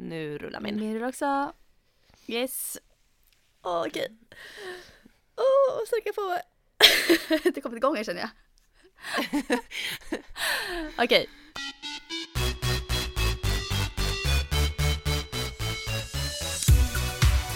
[0.00, 0.76] Nu rullar min.
[0.80, 1.52] Min rullar också.
[2.26, 2.78] Yes.
[3.62, 4.08] Åh, okej.
[5.36, 6.42] Åh, vad sträcka på mig.
[7.54, 8.30] Det kommit igång här känner jag.
[11.04, 11.28] Okej.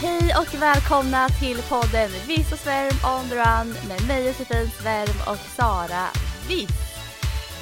[0.01, 5.33] Hej och välkomna till podden Viss och Svärm on the run med mig Josefin Svärm
[5.33, 6.07] och Sara
[6.49, 6.71] Viss.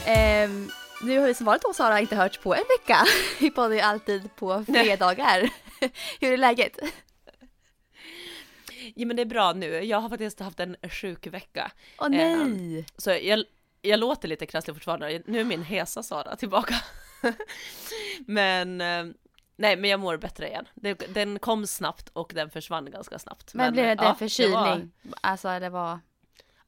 [0.07, 0.71] Ehm,
[1.03, 3.05] nu har vi som vanligt då Sara inte hört på en vecka.
[3.41, 5.51] Vi poddar ju alltid på fredagar.
[6.21, 6.79] Hur är läget?
[8.95, 9.67] Ja men det är bra nu.
[9.67, 11.73] Jag har faktiskt haft en sjuk vecka.
[11.99, 12.87] Åh nej!
[12.97, 13.45] Så jag,
[13.83, 15.23] jag låter lite krasslig fortfarande.
[15.27, 16.75] Nu är min hesa Sara tillbaka.
[18.27, 19.05] men eh,
[19.57, 20.69] nej, men jag mår bättre igen.
[21.09, 23.55] Den kom snabbt och den försvann ganska snabbt.
[23.55, 24.93] Men, blev det ja, en förkylning?
[25.03, 25.99] Det var, Alltså det var...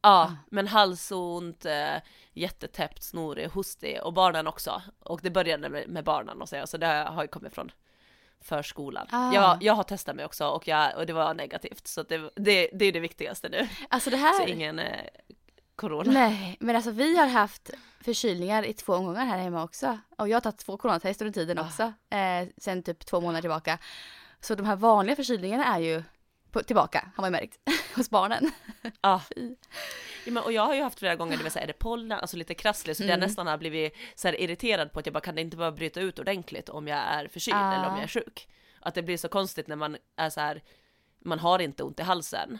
[0.02, 1.96] ja, men halsont, eh,
[2.32, 4.82] jättetäppt, snorig, hostig och barnen också.
[5.00, 7.70] Och det började med, med barnen och så, så det har ju kommit från
[8.40, 9.06] förskolan.
[9.10, 9.34] Ah.
[9.34, 12.70] Jag, jag har testat mig också och, jag, och det var negativt så det, det,
[12.72, 13.68] det är det viktigaste nu.
[13.88, 14.48] Alltså det Så här...
[14.48, 15.00] ingen eh,
[15.76, 16.12] corona.
[16.12, 19.98] Nej, men alltså vi har haft förkylningar i två omgångar här hemma också.
[20.18, 21.62] Och jag har tagit två coronatest under tiden Ah.
[21.62, 21.92] också.
[22.10, 23.78] Eh, sen typ två månader tillbaka.
[24.40, 26.02] Så de här vanliga förkylningarna är ju
[26.52, 27.58] på, tillbaka, har man ju märkt,
[27.96, 28.50] hos barnen.
[29.00, 29.22] Ja.
[29.34, 29.54] Fy.
[30.24, 32.12] Ja, men, och jag har ju haft flera gånger, det vill säga, är det pollen,
[32.18, 33.20] alltså lite krasslig, så jag Mm.
[33.20, 36.00] nästan har blivit så här irriterad på att jag bara kan det inte bara bryta
[36.00, 37.74] ut ordentligt om jag är förkyld Ah.
[37.74, 38.48] eller om jag är sjuk.
[38.80, 40.62] Att det blir så konstigt när man är så här,
[41.24, 42.58] man har inte ont i halsen,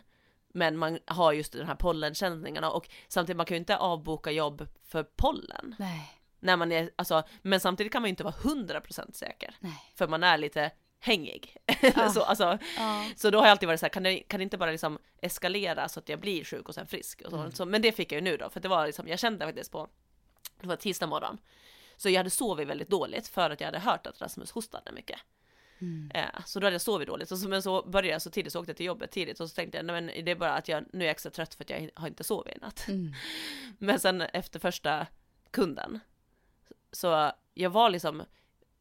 [0.55, 4.69] men man har just de här pollenkänningarna och samtidigt man kan ju inte avboka jobb
[4.89, 5.75] för pollen.
[5.79, 9.93] Nej, När man är, alltså, men samtidigt kan man ju inte vara 100% säker, nej.
[9.95, 10.71] för man är lite
[11.05, 11.57] hängig.
[11.97, 12.09] Ah.
[12.11, 13.05] så, alltså, Ja.
[13.17, 14.99] så då har jag alltid varit så här, kan det, kan det inte bara liksom
[15.23, 17.23] eskalera så att jag blir sjuk och sen frisk?
[17.25, 17.53] Och så, Mm.
[17.53, 19.73] så, men det fick jag ju nu då, för det var liksom, jag kände faktiskt
[19.73, 19.89] på,
[20.61, 21.39] det var tisdag morgon.
[21.97, 25.19] Så jag hade sovit väldigt dåligt för att jag hade hört att Rasmus hostade mycket.
[25.81, 26.11] Mm.
[26.15, 28.53] Eh, så då hade jag sovit dåligt, och så, men så började jag så tidigt,
[28.53, 30.53] så åkte jag till jobbet tidigt och så tänkte jag, nej men det är bara
[30.55, 32.85] att jag nu är extra trött för att jag har inte sovit i natt.
[32.89, 33.13] Mm.
[33.79, 35.07] Men sen efter första
[35.51, 36.01] kunden,
[36.93, 38.23] så jag var liksom,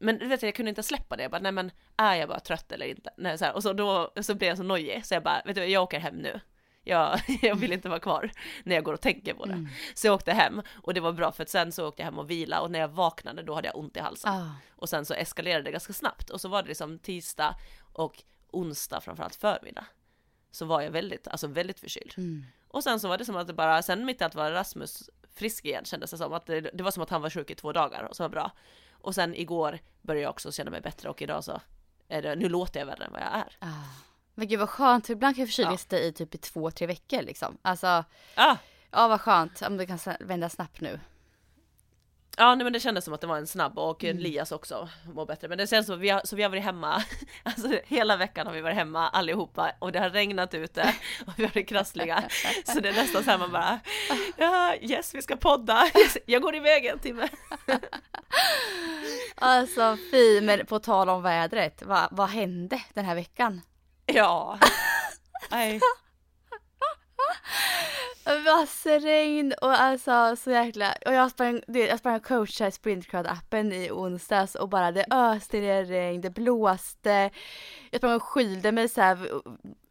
[0.02, 2.40] men du vet jag kunde inte släppa det, jag bara, nej men är jag bara
[2.40, 3.10] trött eller inte?
[3.16, 5.54] Nej, så här, och så då så blev jag så nojig, så jag bara, vet
[5.54, 6.40] du jag åker hem nu.
[6.84, 8.30] Jag, jag vill inte vara kvar
[8.64, 9.52] när jag går och tänker på det.
[9.52, 9.68] Mm.
[9.94, 12.18] Så jag åkte hem och det var bra för att sen så åkte jag hem
[12.18, 14.32] och vila och när jag vaknade då hade jag ont i halsen.
[14.32, 14.50] Ah.
[14.70, 17.54] Och sen så eskalerade det ganska snabbt och så var det liksom tisdag
[17.92, 19.84] och onsdag framförallt förmiddag.
[20.50, 22.14] Så var jag väldigt, alltså väldigt förkyld.
[22.16, 22.44] Mm.
[22.68, 25.10] Och sen så var det som att det bara, sen mitt i allt var Rasmus
[25.34, 26.32] frisk igen kändes det som.
[26.32, 28.28] Att det, det var som att han var sjuk i två dagar och så var
[28.28, 28.50] det bra.
[29.02, 31.60] Och sen igår började jag också känna mig bättre och idag så
[32.08, 33.56] är det, nu låter jag värre än vad jag är.
[33.58, 33.68] Ah.
[34.34, 35.98] Men gud vad skönt, för ibland kan ju förkylning Ja.
[35.98, 37.58] i typ i två, tre veckor liksom.
[37.62, 38.04] Alltså,
[38.34, 38.56] Ah,
[38.90, 41.00] ja vad skönt om det kan vända snabbt nu.
[42.36, 44.16] Ja nej, men det kändes som att det var en snabb och Mm.
[44.16, 45.48] Elias också mår bättre.
[45.48, 47.02] Men det känns som att vi har, så vi har varit hemma,
[47.42, 50.94] alltså hela veckan har vi varit hemma allihopa och det har regnat ute
[51.26, 52.24] och vi har varit krassliga.
[52.64, 53.80] Så det är nästan så här man bara,
[54.36, 57.28] ja yes vi ska podda, yes, jag går iväg en timme.
[59.34, 63.60] Alltså fy, men på tal om vädret, vad, vad hände den här veckan?
[64.06, 64.58] Ja.
[65.50, 65.80] Nej.
[68.24, 70.94] Vassregn och alltså så jäkla...
[71.06, 75.60] Och jag sprang, jag sprang och coachade i Sprintcrowd-appen i onsdags och bara det öste
[75.60, 77.30] ner regn, det blåste.
[77.90, 79.18] Jag sprang och skylde mig så här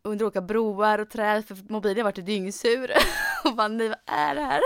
[0.03, 2.91] under olika broar och träd för mobilen var dyngsur.
[3.43, 4.61] och bara nej vad är det här?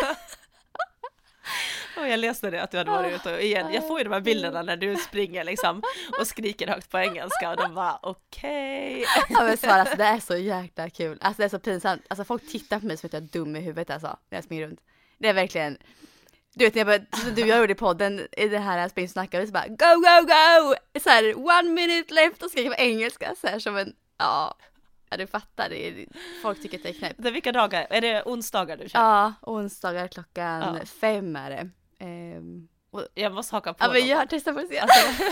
[1.98, 4.14] Och jag läste det att du hade varit ute och igen, jag får ju de
[4.14, 5.82] här bilderna när du springer liksom
[6.20, 9.06] och skriker högt på engelska och de bara okej.
[9.30, 11.18] Ja men Sara, alltså, det är så jäkla kul.
[11.22, 12.02] Alltså det är så pinsamt.
[12.08, 14.44] Alltså folk tittar på mig som att jag är dum i huvudet alltså, när jag
[14.44, 14.80] springer runt.
[15.18, 15.78] Det är verkligen,
[16.54, 18.90] du vet när jag började, som du och jag gjorde i podden i det här
[18.90, 20.76] spring snackade, så bara go go go!
[21.00, 24.58] Så här one minute left och skriker på engelska så här som en, ja,
[25.10, 26.06] ja du fattar, det är,
[26.42, 27.20] folk tycker att det är knäppt.
[27.20, 27.88] Vilka dagar?
[27.90, 29.00] Är det onsdagar du kör?
[29.00, 30.86] Ja, onsdagar klockan Ja.
[31.02, 31.70] fem är det.
[32.92, 34.80] Och, Jag måste haka på ja men jag testar för att se.
[34.80, 35.24] Alltså,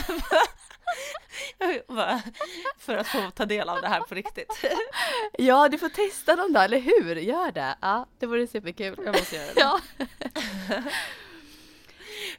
[2.78, 4.66] för att få ta del av det här på riktigt.
[5.38, 7.16] Ja, du får testa dem då, eller hur?
[7.16, 7.76] Gör det.
[7.82, 8.96] Ja, det vore superkul.
[9.06, 9.62] Jag måste göra det.
[9.62, 9.80] Ja.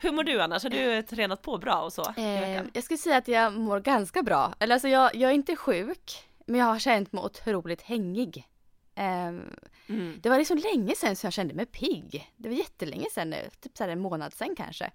[0.00, 0.62] Hur mår du annars?
[0.62, 2.14] Har du tränat på bra och så?
[2.16, 4.54] Eh, jag skulle säga att jag mår ganska bra.
[4.58, 8.48] Eller alltså jag, jag är inte sjuk, men jag har känt mig otroligt hängig.
[8.94, 9.56] Ehm,
[9.88, 10.18] Mm.
[10.22, 12.32] det var liksom länge sedan som jag kände mig pigg.
[12.36, 14.90] Det var jättelänge sedan nu, typ så en månad sedan kanske.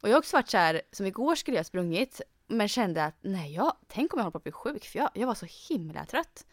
[0.00, 3.16] Och jag har också varit så här, som igår skulle jag sprungit, men kände att
[3.20, 5.46] nej, jag, tänk om jag håller på att bli sjuk, för jag, jag var så
[5.68, 6.46] himla trött.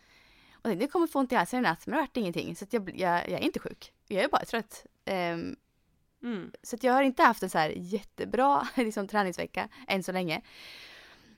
[0.53, 2.55] Och tänkte, jag kommer få ont i halsen i natt, men det vart ingenting.
[2.55, 4.85] Så jag, jag, jag är inte sjuk, jag är bara trött.
[5.05, 5.55] Ehm,
[6.23, 6.51] Mm.
[6.63, 10.41] så jag har inte haft en så här jättebra liksom, träningsvecka än så länge.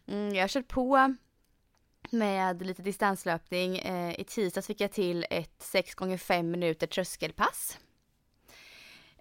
[0.08, 1.16] Mm, jag har kört på
[2.18, 3.78] med lite distanslöpning.
[3.78, 7.80] Eh, I tisdags fick jag till ett 6 gånger 5 minuter tröskelpass.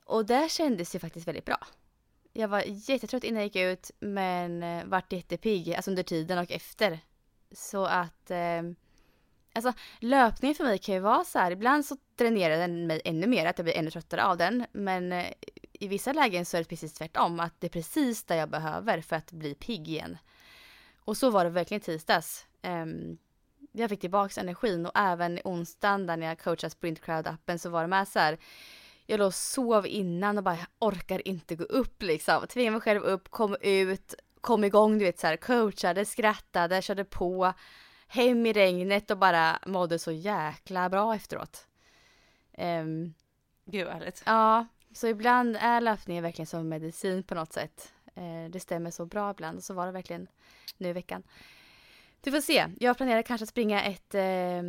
[0.05, 1.59] Och det kändes ju faktiskt väldigt bra.
[2.33, 6.51] Jag var jättetrött innan jag gick ut men eh, vart jättepigg, alltså under tiden och
[6.51, 6.99] efter.
[7.53, 8.63] Så att eh,
[9.57, 13.27] Alltså löpningen för mig kan ju vara så här, ibland så dränerar den mig ännu
[13.27, 14.67] mer, att jag blir ännu tröttare av den.
[14.73, 15.33] Men eh,
[15.73, 19.01] i vissa lägen så är det precis tvärtom, att det är precis det jag behöver
[19.01, 20.19] för att bli pigg igen.
[20.99, 22.47] Och så var det verkligen i tisdags.
[22.65, 23.19] Ehm,
[23.73, 27.83] jag fick tillbaka energin och även onsdagen där när jag coachade Sprint Crowd-appen så var
[27.83, 28.39] det med så här.
[29.07, 32.47] Jag låg och sov innan och bara jag orkar inte gå upp liksom.
[32.47, 37.05] Tvingade mig själv upp, kom ut, kom igång du vet så här, coachade, skrattade, körde
[37.05, 37.53] på.
[38.07, 41.67] Hem i regnet och bara mådde så jäkla bra efteråt.
[42.53, 43.15] Ehm,
[43.65, 44.23] Gud vad härligt.
[44.27, 47.93] Ja, så ibland är löpningen verkligen som medicin på något sätt.
[48.15, 50.27] Eh, det stämmer så bra ibland och så var det verkligen
[50.79, 51.23] nu i veckan.
[52.25, 52.67] Vi får se.
[52.81, 54.63] Jag planerar kanske att springa ett, eh,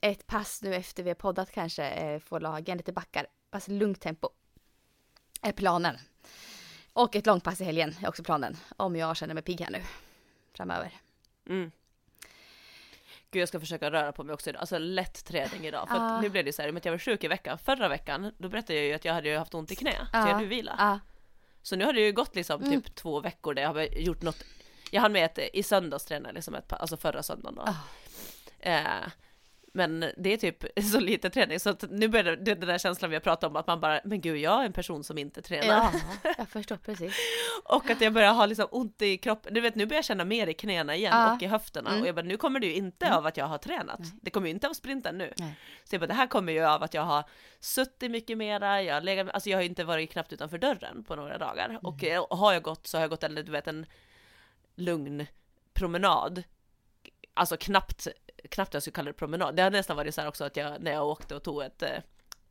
[0.00, 1.84] ett pass nu efter vi har poddat kanske.
[1.84, 3.26] Eh, få lagen lite backar.
[3.52, 4.28] Fast lugnt tempo.
[5.42, 5.96] Är planen.
[6.92, 8.56] Och ett långpass i helgen är också planen.
[8.76, 9.82] Om jag känner mig pigg här nu.
[10.54, 10.92] Framöver.
[11.48, 11.70] Mm.
[13.30, 15.88] Gud jag ska försöka röra på mig också idag, alltså lätt träning idag.
[15.88, 17.58] För att nu blev det så här, att jag var sjuk i veckan.
[17.58, 20.40] Förra veckan, då berättade jag ju att jag hade haft ont i knä, så jag
[20.40, 20.74] ju vila.
[20.78, 20.98] Ja.
[21.62, 22.82] Så nu har det ju gått liksom Mm.
[22.82, 24.44] typ två veckor där jag har gjort något
[24.90, 27.62] Jag hann med ett, i söndags tränade liksom ett par, alltså förra söndagen då.
[27.62, 27.74] Ah.
[28.70, 29.08] Eh,
[29.74, 33.10] men det är typ så lite träning så att nu börjar det, den där känslan
[33.10, 35.42] vi har pratat om att man bara, men gud jag är en person som inte
[35.42, 35.66] tränar.
[36.22, 37.14] ja, jag förstår precis.
[37.64, 40.24] Och att jag börjar ha liksom ont i kroppen, du vet nu börjar jag känna
[40.24, 41.34] mer i knäna igen Ja.
[41.34, 42.02] och i höfterna Mm.
[42.02, 43.18] och jag bara nu kommer det ju inte Mm.
[43.18, 44.10] av att jag har tränat, Nej.
[44.22, 45.32] det kommer ju inte av sprinten nu.
[45.36, 45.54] Nej.
[45.84, 47.24] Så jag bara det här kommer ju av att jag har
[47.60, 51.04] suttit mycket mera, jag har legat, alltså jag har ju inte varit knappt utanför dörren
[51.04, 52.16] på några dagar och Mm.
[52.16, 53.86] eh, har jag gått så har jag gått en, du vet en
[54.76, 55.26] lugn
[55.74, 56.42] promenad,
[57.34, 58.06] alltså knappt,
[58.50, 60.82] knappt jag skulle kalla det promenad, det har nästan varit så här också att jag
[60.82, 61.98] när jag åkte och tog ett eh,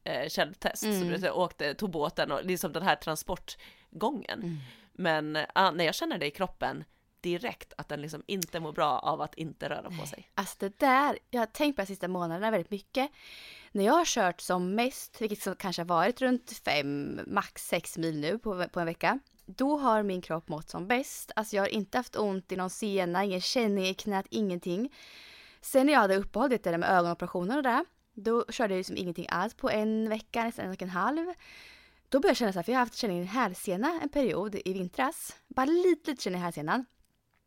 [0.04, 1.10] eh, källtest, så Mm.
[1.10, 4.40] vet, jag åkte, tog båten och liksom den här transportgången.
[4.44, 4.58] Mm.
[4.94, 6.84] Men ah, när jag känner det i kroppen
[7.22, 10.32] direkt att den liksom inte mår bra av att inte röra på sig.
[10.36, 13.12] Alltså det där, jag har tänkt på de sista månaderna väldigt mycket.
[13.72, 18.20] När jag har kört som mest, vilket kanske har varit runt fem, max sex mil
[18.20, 19.20] nu på, på en vecka.
[19.46, 21.32] Då har min kropp mått som bäst.
[21.36, 24.94] Alltså jag har inte haft ont i någon sena, ingen känning i knät, ingenting.
[25.62, 27.86] Sen när jag hade uppehåll, det där med ögonoperationer och det.
[28.14, 31.34] Då körde jag liksom ingenting alls på en vecka, nästan en och en halv.
[32.10, 34.10] Då började jag känna så här, för jag har haft känning i en hälsena en
[34.10, 35.36] period i vintras.
[35.48, 36.86] Bara lite, lite känning i hälsenan.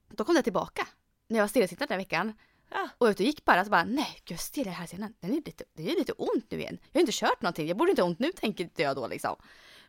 [0.08, 0.86] Då kom det tillbaka.
[1.28, 2.32] När jag var stillasittande den veckan.
[2.70, 2.88] Ja.
[2.98, 5.14] Och ute och gick bara så bara nej, gud jag.
[5.20, 6.78] Den är lite, det är lite ont nu igen.
[6.92, 7.68] Jag har inte kört någonting.
[7.68, 9.36] Jag borde inte ha ont nu tänker inte jag då liksom.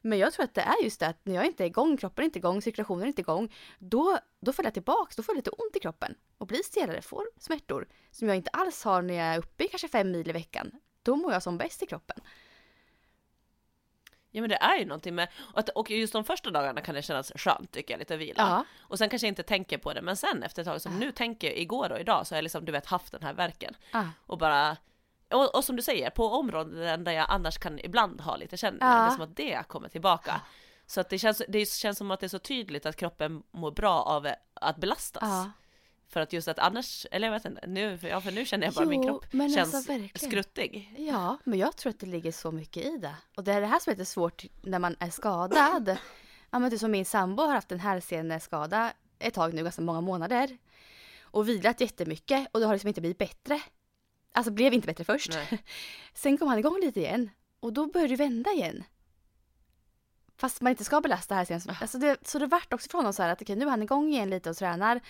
[0.01, 2.21] Men jag tror att det är just det att när jag inte är igång, kroppen
[2.23, 3.53] är inte igång, cirkulationen är inte igång.
[3.79, 6.15] Då, då får jag tillbaks, då får jag lite ont i kroppen.
[6.37, 7.87] Och blir stelare, får smärtor.
[8.11, 10.71] Som jag inte alls har när jag är uppe i kanske fem mil i veckan.
[11.03, 12.17] Då mår jag som bäst i kroppen.
[14.31, 16.95] Ja men det är ju någonting med, och att- och just de första dagarna kan
[16.95, 18.33] det kännas skönt tycker jag, lite vila.
[18.37, 18.65] Ja.
[18.79, 21.11] Och sen kanske jag inte tänker på det, men sen efter ett tag, som nu
[21.11, 23.75] tänker jag igår och idag så har jag liksom du vet haft den här verken
[23.91, 24.03] Ah.
[24.25, 24.77] och bara
[25.31, 28.87] och, och som du säger, på områden där jag annars kan ibland ha lite känningar,
[28.97, 29.03] Ja.
[29.05, 30.41] det är som att det kommer tillbaka.
[30.85, 33.71] Så att det känns, det känns som att det är så tydligt att kroppen mår
[33.71, 35.23] bra av att belastas.
[35.23, 35.51] Ja.
[36.07, 38.73] För att just att annars, eller jag vet inte, nu, ja, för nu känner jag
[38.73, 40.29] bara min Jo, kropp men känns alltså verkligen.
[40.31, 40.93] skruttig.
[40.97, 43.15] Ja, men jag tror att det ligger så mycket i det.
[43.37, 45.97] Och det är det här som är lite svårt när man är skadad.
[46.51, 49.81] Ja, men det är som min sambo har haft en hälseneskada ett tag nu, ganska
[49.81, 50.57] många månader.
[51.21, 53.61] Och vilat jättemycket och det har liksom inte blivit bättre.
[54.31, 55.31] Alltså blev inte bättre först.
[55.33, 55.63] Nej.
[56.13, 58.83] Sen kom han igång lite igen och då började det vända igen.
[60.37, 61.75] Fast man inte ska belasta hälsenan.
[61.81, 63.83] Alltså det, så det vart också för honom så här att okej, nu är han
[63.83, 65.01] igång igen lite och tränar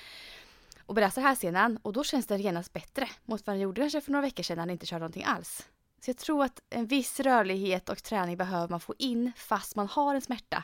[0.85, 4.11] och belastar hälsenan och då känns det genast bättre mot vad han gjorde kanske för
[4.11, 5.67] några veckor sedan när han inte körde någonting alls.
[6.01, 9.87] Så jag tror att en viss rörlighet och träning behöver man få in fast man
[9.87, 10.63] har en smärta.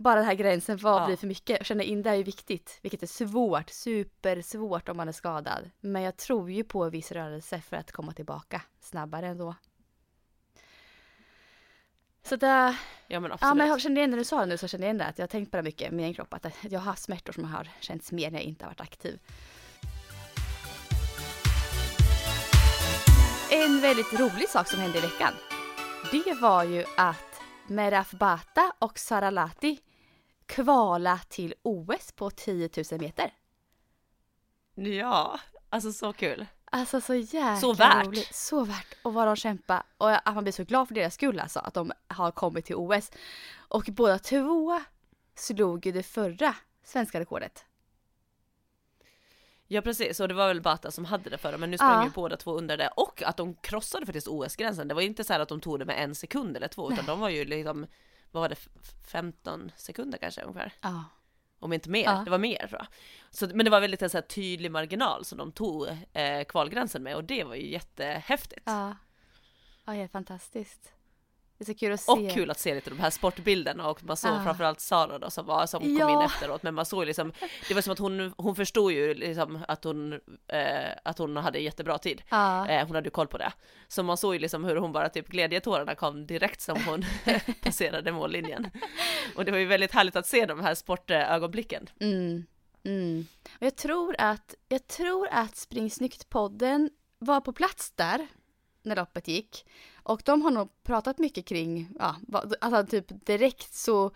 [0.00, 1.06] Bara den här gränsen, vad Ja.
[1.06, 1.66] blir för mycket?
[1.66, 5.70] Känna in det är ju viktigt, vilket är svårt, supersvårt om man är skadad.
[5.80, 9.54] Men jag tror ju på viss rörelse för att komma tillbaka snabbare ändå.
[12.22, 12.76] Så det,
[13.06, 13.40] Ja men absolut.
[13.50, 15.06] ja men jag kände igen när du sa det nu så kände jag igen det
[15.06, 17.32] att jag har tänkt på det mycket med min kropp att jag har haft smärtor
[17.32, 19.18] som har känts mer när jag inte har varit aktiv.
[23.50, 25.32] En väldigt rolig sak som hände i veckan.
[26.10, 29.78] Det var ju att Meraf Bata och Sara Lati
[30.48, 33.34] kvala till OS på 10 000 meter.
[34.74, 35.40] Ja,
[35.70, 36.46] alltså så kul.
[36.70, 38.06] Alltså så jäkla Så värt.
[38.06, 38.34] roligt.
[38.34, 38.94] Så värt.
[39.02, 39.82] Och vad de kämpar.
[39.98, 41.60] Och att man blir så glad för deras skull alltså.
[41.60, 43.10] Att de har kommit till OS.
[43.56, 44.80] Och båda två
[45.34, 47.64] slog ju det förra svenska rekordet.
[49.70, 52.04] Ja precis, och det var väl Bata som hade det förra men nu sprang Ja.
[52.04, 54.88] ju båda två under det och att de krossade faktiskt OS-gränsen.
[54.88, 57.06] Det var inte så här att de tog det med en sekund eller två utan
[57.06, 57.86] de var ju liksom,
[58.30, 60.72] vad var det, f- 15 sekunder kanske ungefär?
[60.80, 61.04] Ja.
[61.60, 62.22] Om inte mer, Ja.
[62.24, 62.86] det var mer tror jag.
[63.30, 67.16] Så, men det var väldigt en så tydlig marginal som de tog eh, kvalgränsen med
[67.16, 68.62] och det var ju jättehäftigt.
[68.64, 68.96] Ja.
[69.84, 70.92] Ja, helt fantastiskt.
[71.58, 72.12] Det är så kul att se.
[72.12, 74.42] Och kul att se lite de här sportbilderna och man såg Ja.
[74.44, 76.10] framförallt Sara då som, var, som kom Ja.
[76.12, 77.32] in efteråt men man såg liksom,
[77.68, 80.12] det var som att hon, hon förstod ju liksom att hon,
[80.48, 82.22] eh, att hon hade jättebra tid.
[82.30, 82.68] Ja.
[82.68, 83.52] Eh, hon hade ju koll på det.
[83.88, 87.04] Så man såg ju liksom hur hon bara typ glädjetårarna kom direkt som hon
[87.62, 88.70] passerade mållinjen.
[89.36, 91.86] Och det var ju väldigt härligt att se de här sportögonblicken.
[92.00, 92.46] Mm.
[92.84, 93.26] Mm.
[93.60, 98.26] Och jag tror att, jag tror att Spring Snyggt-podden var på plats där
[98.82, 99.66] när loppet gick.
[100.08, 102.16] Och de har nog pratat mycket kring, ja,
[102.60, 104.10] alltså typ direkt så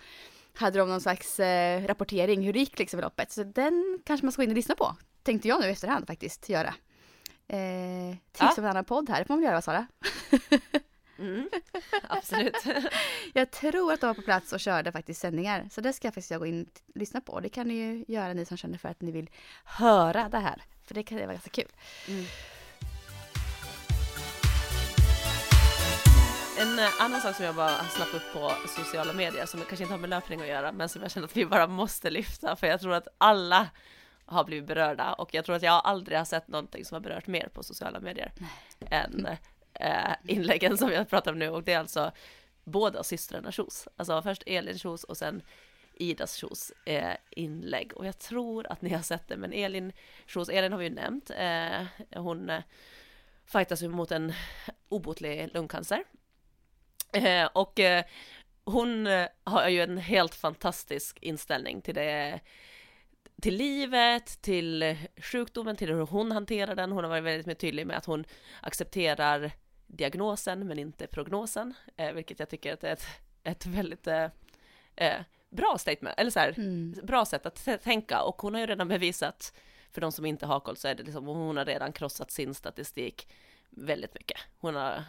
[0.54, 3.32] hade de någon slags eh, rapportering hur det gick liksom i loppet.
[3.32, 4.96] Så den kanske man ska gå in och lyssna på.
[5.22, 6.74] Tänkte jag nu i efterhand faktiskt göra.
[7.48, 8.54] Eh, tips Ja.
[8.58, 9.86] om en annan podd här, får man väl göra Sara?
[11.18, 11.48] Mm,
[12.08, 12.56] absolut.
[13.32, 15.68] Jag tror att de var på plats och körde faktiskt sändningar.
[15.70, 17.40] Så det ska jag faktiskt jag gå in och lyssna på.
[17.40, 19.30] Det kan ni ju göra ni som känner för att ni vill
[19.64, 20.62] höra det här.
[20.84, 21.68] För det kan det vara ganska kul.
[22.08, 22.24] Mm.
[26.62, 29.84] En eh, annan sak som jag bara har snappat upp på sociala medier som kanske
[29.84, 32.56] inte har med löpning att göra men som jag känner att vi bara måste lyfta
[32.56, 33.70] för jag tror att alla
[34.24, 37.26] har blivit berörda och jag tror att jag aldrig har sett någonting som har berört
[37.26, 38.32] mer på sociala medier
[38.90, 39.26] än
[39.74, 42.12] eh, inläggen som jag pratar om nu och det är alltså
[42.64, 43.88] båda systrarna Kjos.
[43.96, 45.42] Alltså först Elin Kjos och sen
[45.94, 49.92] Idas Kjos eh, inlägg och jag tror att ni har sett det men Elin
[50.26, 51.84] Kjos, Elin har vi ju nämnt, eh,
[52.22, 52.62] hon eh,
[53.44, 54.32] fightas ju mot en
[54.88, 56.04] obotlig lungcancer.
[57.12, 58.04] Eh, och eh,
[58.64, 62.40] hon eh, har ju en helt fantastisk inställning till det
[63.42, 66.92] till livet, till sjukdomen, till hur hon hanterar den.
[66.92, 68.24] Hon har varit väldigt tydlig med att hon
[68.60, 69.50] accepterar
[69.86, 73.06] diagnosen men inte prognosen, eh, vilket jag tycker att är ett,
[73.42, 74.08] ett väldigt
[75.50, 76.94] bra statement, eller så här, Mm.
[77.02, 79.54] bra sätt att tänka och hon har ju redan bevisat,
[79.92, 82.54] för de som inte har koll så är det liksom, hon har redan krossat sin
[82.54, 83.28] statistik
[83.70, 84.38] väldigt mycket.
[84.58, 85.04] Hon har,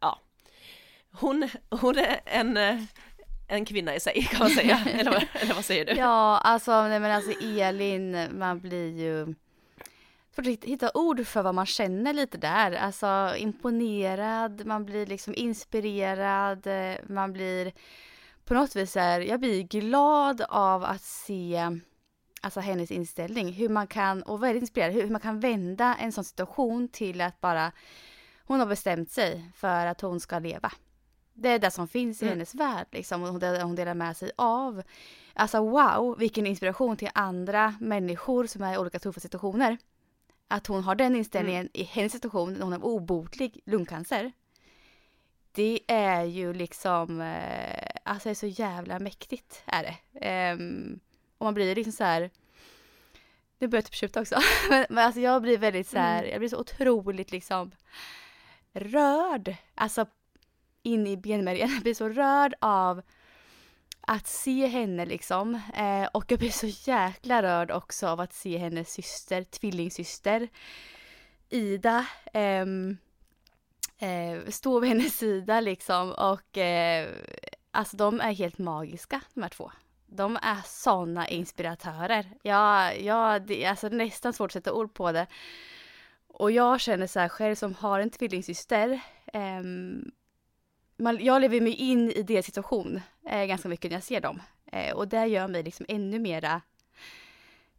[0.00, 0.20] ja,
[1.20, 2.80] hon, hon är en, eh,
[3.48, 5.92] en kvinna i sig kan man säga, eller, vad- eller vad säger du?
[5.92, 9.34] Ja, alltså, nej, men alltså Elin, man blir ju...
[10.34, 12.72] Svårt att hitta ord för vad man känner lite där.
[12.72, 17.72] Alltså imponerad, man blir liksom inspirerad, eh, man blir
[18.44, 21.70] på något vis är, jag blir glad av att se
[22.40, 23.52] alltså hennes inställning.
[23.52, 27.40] Hur man kan, och väldigt inspirerad, hur man kan vända en sån situation till att
[27.40, 27.72] bara,
[28.44, 30.72] hon har bestämt sig för att hon ska leva.
[31.38, 32.32] Det är det som finns i Mm.
[32.32, 34.82] hennes värld liksom, och hon delar, hon delar med sig av.
[35.34, 39.78] Alltså wow, vilken inspiration till andra människor som är i olika tuffa situationer.
[40.48, 44.32] Att hon har den inställningen i hennes situation, när hon har obotlig lungcancer.
[45.52, 49.96] Det är ju liksom, eh, alltså det är så jävla mäktigt är det.
[50.26, 51.00] Ehm,
[51.38, 52.30] och man blir liksom så här,
[53.58, 54.36] nu börjar jag typ tjuta också,
[54.70, 56.30] men, men alltså jag blir väldigt så här, Mm.
[56.30, 57.70] jag blir så otroligt liksom
[58.72, 59.54] rörd.
[59.74, 60.06] Alltså
[60.86, 61.70] in i benmärgen.
[61.70, 63.02] Jag blir så rörd av
[64.00, 65.54] att se henne liksom.
[65.74, 70.48] Eh, och jag blir så jäkla rörd också av att se hennes syster, tvillingsyster
[71.48, 72.06] Ida.
[72.32, 72.66] eh,
[73.98, 77.08] eh, stå vid hennes sida liksom och eh,
[77.70, 79.70] alltså de är helt magiska de här två.
[80.06, 82.26] De är såna inspiratörer.
[82.42, 85.26] Ja, ja, det är alltså nästan svårt att sätta ord på det.
[86.28, 89.00] Och jag känner så här själv som har en tvillingsyster.
[89.32, 90.10] Ehm,
[90.98, 94.20] ehm, man, jag lever mig in i deras situation eh, ganska mycket när jag ser
[94.20, 94.42] dem.
[94.72, 96.60] Eh, och det gör mig liksom ännu mera,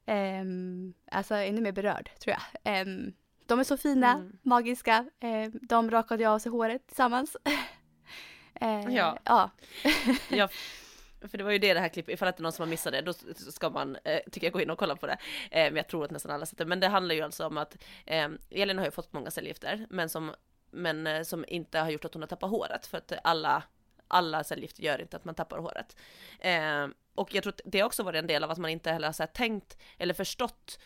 [0.05, 2.41] ehm, alltså ännu mer berörd tror jag.
[2.73, 3.13] Ehm,
[3.45, 4.37] de är så fina, Mm.
[4.41, 5.05] magiska.
[5.19, 7.37] Eh, de rakade av sig håret tillsammans.
[8.61, 9.17] eh, Ja.
[9.23, 9.51] ja.
[10.29, 10.49] Ja,
[11.29, 12.69] för det var ju det det här klippet, ifall att det är någon som har
[12.69, 13.13] missat det, då
[13.51, 15.17] ska man, eh, tycker jag, gå in och kolla på det.
[15.51, 16.65] Eh, men jag tror att nästan alla sett det.
[16.65, 20.09] Men det handlar ju alltså om att eh, Elin har ju fått många cellgifter, men
[20.09, 20.31] som,
[20.71, 23.63] men eh, som inte har gjort att hon har tappat håret, för att alla
[24.07, 25.95] alla cellgifter gör inte att man tappar håret.
[26.39, 29.07] Eh, och jag tror att det också var en del av att man inte heller
[29.07, 30.79] har så tänkt eller förstått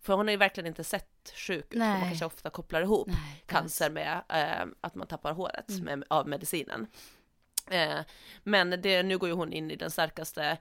[0.00, 3.44] för hon har ju verkligen inte sett sjuk ut, man kanske ofta kopplar ihop Nej,
[3.46, 5.84] cancer med eh, att man tappar håret Mm.
[5.84, 6.86] med, av medicinen.
[7.70, 7.98] Eh,
[8.42, 10.58] men det, nu går ju hon in i den starkaste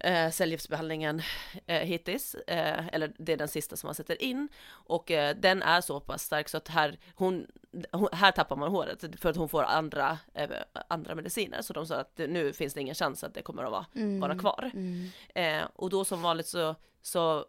[0.00, 1.22] eh, cellgiftsbehandlingen
[1.66, 5.62] eh, hittills, eh, eller det är den sista som man sätter in och eh, den
[5.62, 7.46] är så pass stark så att här, hon,
[7.92, 10.50] hon, här tappar man håret för att hon får andra, eh,
[10.88, 13.70] andra mediciner så de sa att nu finns det ingen chans att det kommer att
[13.70, 14.20] vara, Mm.
[14.20, 14.70] vara kvar.
[14.74, 15.08] Mm.
[15.34, 17.46] Eh, och då som vanligt så, så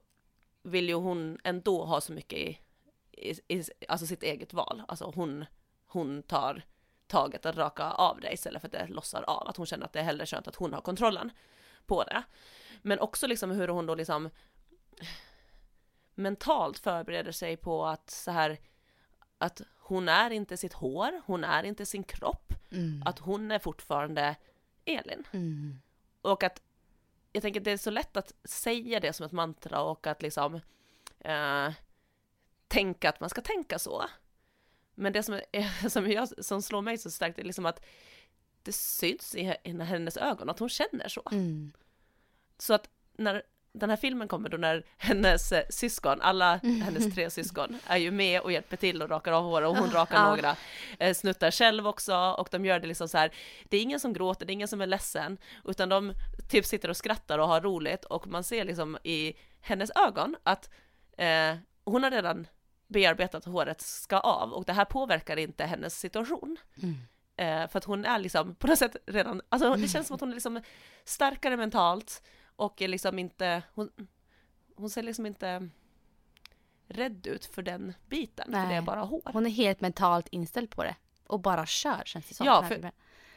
[0.64, 2.60] vill ju hon ändå ha så mycket i,
[3.12, 4.84] i, i alltså sitt eget val.
[4.88, 5.46] Alltså hon,
[5.88, 6.62] hon tar
[7.08, 9.48] taget att raka av det istället för att det lossar av.
[9.48, 11.32] Att hon känner att det är hellre skönt att hon har kontrollen
[11.90, 12.24] på det.
[12.82, 14.30] Men också liksom hur hon då liksom
[16.16, 18.58] mentalt förbereder sig på att så här
[19.38, 23.04] att hon är inte sitt hår, hon är inte sin kropp, Mm.
[23.06, 24.36] att hon är fortfarande
[24.86, 25.24] Elin.
[25.32, 25.82] Mm.
[26.22, 26.62] Och att
[27.32, 30.22] jag tänker att det är så lätt att säga det som ett mantra och att
[30.22, 30.56] liksom
[31.20, 31.72] eh,
[32.68, 34.06] tänka att man ska tänka så.
[34.96, 37.86] Men det som, är, som, jag, som slår mig så starkt är liksom att
[38.64, 41.22] det syns i he- i hennes ögon att hon känner så.
[41.32, 41.72] Mm.
[42.58, 47.30] Så att när den här filmen kommer då när hennes eh, syskon, alla hennes tre
[47.30, 50.30] syskon, är ju med och hjälper till och rakar av håret och hon rakar Ja.
[50.36, 50.56] några
[51.00, 53.32] eh, snuttar själv också och de gör det liksom så här.
[53.70, 56.14] Det är ingen som gråter, det är ingen som är ledsen, utan de
[56.50, 60.70] typ sitter och skrattar och har roligt och man ser liksom i hennes ögon att
[61.18, 62.48] eh, hon har redan
[62.88, 66.58] bearbetat håret ska av och det här påverkar inte hennes situation.
[66.84, 66.96] Mm.
[67.40, 70.22] Eh, för att hon är liksom på något sätt redan, alltså det känns som att
[70.22, 70.62] hon är liksom
[71.04, 72.24] starkare mentalt
[72.56, 73.90] och är liksom inte, hon,
[74.76, 75.70] hon ser liksom inte
[76.88, 78.82] rädd ut för den biten, för det är Nej.
[78.82, 79.22] bara hår.
[79.26, 80.96] Hon är helt mentalt inställd på det.
[81.28, 82.46] Och bara kör känns det som.
[82.46, 82.92] Ja, för-.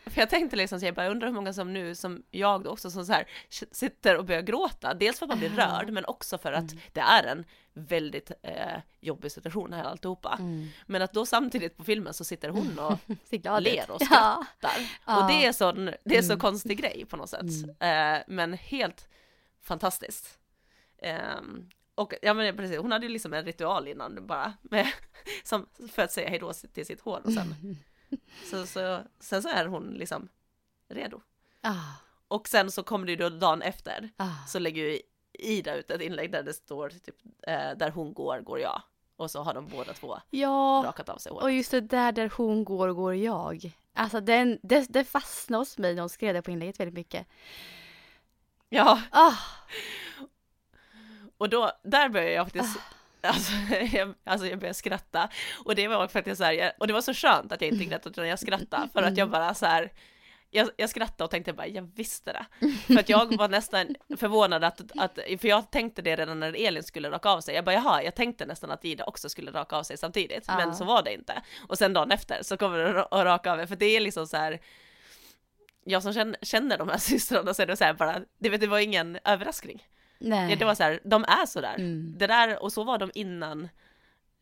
[0.07, 2.91] För jag tänkte liksom så jag bara undrar hur många som nu, som jag också,
[2.91, 3.27] som så här
[3.71, 4.95] sitter och börjar gråta.
[4.95, 6.83] Dels för att man blir rörd, men också för att Mm.
[6.93, 10.37] det är en väldigt eh, jobbig situation här alltihopa.
[10.39, 10.69] Mm.
[10.87, 12.99] Men att då samtidigt på filmen så sitter hon och
[13.63, 14.91] ler och skrattar.
[15.07, 15.23] Ja.
[15.23, 16.41] Och det är, sån, det är så Mm.
[16.41, 17.43] konstig grej på något sätt.
[17.81, 18.17] Mm.
[18.17, 19.09] Eh, men helt
[19.63, 20.39] fantastiskt.
[21.03, 24.87] Ehm, och ja men precis, hon hade ju liksom en ritual innan bara, med,
[25.45, 27.55] som, för att säga hejdå till sitt hår och sen,
[28.51, 30.29] så, så, sen så är hon liksom
[30.89, 31.21] redo.
[31.61, 31.75] Ah,
[32.29, 34.47] Och sen så kommer det ju då dagen efter, ah.
[34.49, 35.01] så lägger ju
[35.33, 38.83] Ida ut ett inlägg där det står typ, eh, där hon går, går jag.
[39.17, 41.43] Och så har de båda två Ja, rakat av sig håret.
[41.45, 43.73] och just det där där hon går, går jag.
[43.95, 47.27] Alltså den, det, det fastnade hos mig när hon skrev det på inlägget väldigt mycket.
[48.69, 49.33] Ja, Ah,
[51.39, 52.79] Och då, där började jag faktiskt,
[53.29, 53.53] alltså,
[53.97, 55.29] jag, alltså jag började skratta.
[55.65, 57.85] Och det var faktiskt så här, jag, och det var så skönt att jag inte
[57.85, 59.93] grät utan jag skrattade för att jag bara så här,
[60.55, 62.47] jag, jag skrattade och tänkte bara, jag visste det.
[62.87, 66.83] För att jag var nästan förvånad att, att, för jag tänkte det redan när Elin
[66.83, 67.55] skulle raka av sig.
[67.55, 70.57] Jag bara, jaha, jag tänkte nästan att Ida också skulle raka av sig samtidigt, Ja.
[70.57, 71.43] men så var det inte.
[71.69, 74.27] Och sen dagen efter så kommer det att raka av mig, för det är liksom
[74.27, 74.61] så här,
[75.85, 78.61] jag som känner, känner de här systrarna så är det så här bara, det, vet,
[78.61, 79.87] det var ingen överraskning.
[80.23, 80.57] Nej.
[80.57, 81.75] Det var så här, de är så där.
[81.75, 82.15] Mm.
[82.19, 83.69] Det där, och så var de innan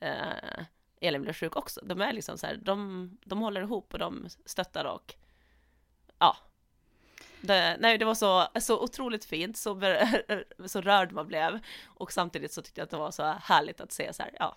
[0.00, 0.64] eh,
[1.00, 1.80] Elin blev sjuk också.
[1.84, 5.14] De är liksom så här, de, de håller ihop och de stöttar och
[6.18, 6.36] ja.
[7.40, 9.80] Det, nej, det var så, så otroligt fint, så,
[10.66, 11.58] så rörd man blev.
[11.86, 14.56] Och samtidigt så tyckte jag att det var så härligt att se så här, ja.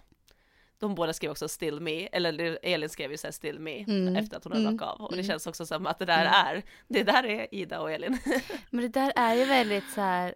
[0.80, 4.16] De båda skrev också still me, eller Elin skrev ju så här still me Mm.
[4.16, 4.80] efter att hon hade Mm.
[4.84, 5.02] av.
[5.02, 5.28] Och det Mm.
[5.28, 6.34] känns också som att det där Mm.
[6.34, 8.20] är, det där är Ida och Elin.
[8.70, 10.36] Men det där är ju väldigt så här.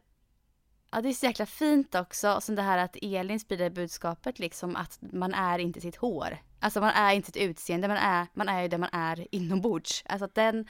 [0.97, 2.31] Ja det är så jäkla fint också.
[2.33, 6.38] Och sen det här att Elin sprider budskapet liksom att man är inte sitt hår.
[6.60, 10.03] Alltså man är inte sitt utseende, man är, man är ju det man är inombords.
[10.05, 10.67] Alltså att den,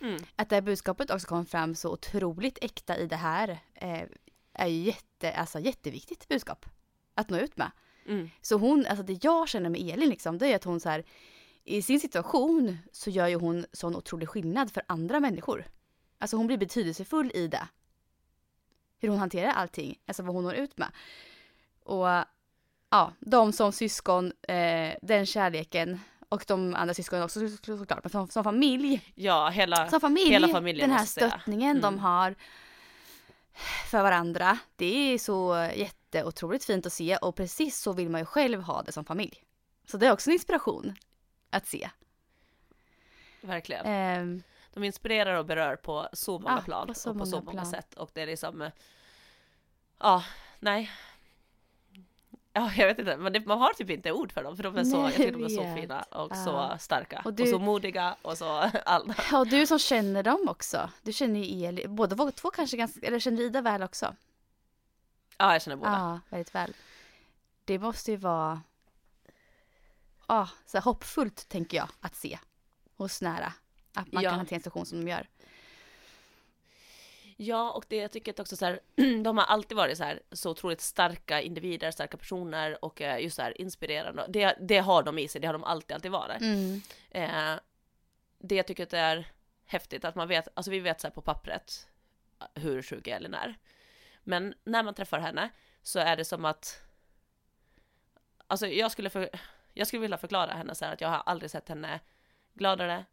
[0.00, 0.22] Mm.
[0.36, 4.02] att det här budskapet också kom fram så otroligt äkta i det här eh,
[4.52, 6.66] är ju jätte, alltså jätteviktigt budskap
[7.14, 7.70] att nå ut med.
[8.06, 8.30] Mm.
[8.40, 11.04] Så hon, alltså det jag känner med Elin liksom, det är att hon så här,
[11.64, 15.64] i sin situation så gör ju hon sån otrolig skillnad för andra människor.
[16.18, 17.68] Alltså hon blir betydelsefull i det.
[19.00, 20.88] Hur hon hanterar allting, alltså vad hon når ut med.
[21.84, 22.06] Och
[22.90, 28.10] ja, de som syskon, eh, den kärleken och de andra syskonen också så- såklart, men
[28.10, 32.00] som, som familj, Ja, hela, som familj, hela familjen den här stöttningen de Mm.
[32.00, 32.34] har
[33.90, 38.24] för varandra, det är så jätteotroligt fint att se och precis så vill man ju
[38.24, 39.42] själv ha det som familj.
[39.86, 40.94] Så det är också en inspiration
[41.50, 41.90] att se.
[43.42, 43.86] verkligen.
[43.86, 47.36] Ehm, De inspirerar och berör på så många Ah, plan på så och på så
[47.36, 47.70] många många plan.
[47.70, 48.70] sätt och det är liksom, eh,
[49.98, 50.24] ja,
[50.60, 50.90] nej.
[52.52, 54.76] Ja, jag vet inte, men det, man har typ inte ord för dem för de
[54.76, 56.44] är så, Nej, jag tycker de är så fina och Ja.
[56.44, 58.46] så starka Och och, du- så modiga och så
[58.86, 59.14] alla.
[59.30, 60.90] Ja, och du som känner dem också.
[61.02, 64.14] Du känner ju Elin, båda två kanske ganska, eller känner Ida väl också?
[65.38, 65.90] Ja, jag känner båda.
[65.92, 66.74] Ja, väldigt väl.
[67.64, 68.60] Det måste ju vara
[70.26, 72.38] ja, så här hoppfullt tänker jag att se
[72.96, 73.52] hos nära.
[73.94, 74.30] Att man Ja.
[74.30, 75.28] kan hantera en situation som de gör.
[77.36, 78.80] Ja, och det jag tycker att också så här,
[79.24, 83.36] de har alltid varit så här så otroligt starka individer, starka personer och eh, just
[83.36, 84.26] så här inspirerande.
[84.28, 86.40] Det, det har de i sig, det har de alltid, alltid varit.
[86.40, 86.80] Mm.
[87.10, 87.60] Eh,
[88.38, 89.28] det jag tycker att det är
[89.64, 91.86] häftigt att man vet, alltså vi vet så här på pappret
[92.54, 93.54] hur sjuk Elin är.
[94.24, 95.50] Men när man träffar henne
[95.82, 96.82] så är det som att,
[98.46, 99.30] alltså jag skulle, för,
[99.74, 102.00] jag skulle vilja förklara henne så här att jag har aldrig sett henne
[102.54, 103.04] gladare,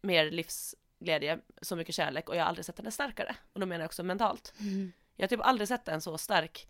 [0.00, 3.36] mer livsglädje, så mycket kärlek och jag har aldrig sett henne starkare.
[3.52, 4.54] Och då menar jag också mentalt.
[4.60, 4.92] Mm.
[5.16, 6.68] Jag har typ aldrig sett en så stark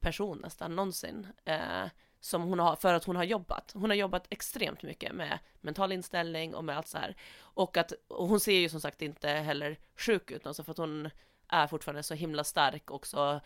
[0.00, 1.26] person nästan någonsin.
[1.44, 1.86] Eh,
[2.20, 3.72] som hon har, för att hon har jobbat.
[3.74, 7.16] Hon har jobbat extremt mycket med mental inställning och med allt så här.
[7.40, 10.78] Och att, och hon ser ju som sagt inte heller sjuk ut, alltså för att
[10.78, 11.10] hon
[11.48, 13.40] är fortfarande så himla stark och så,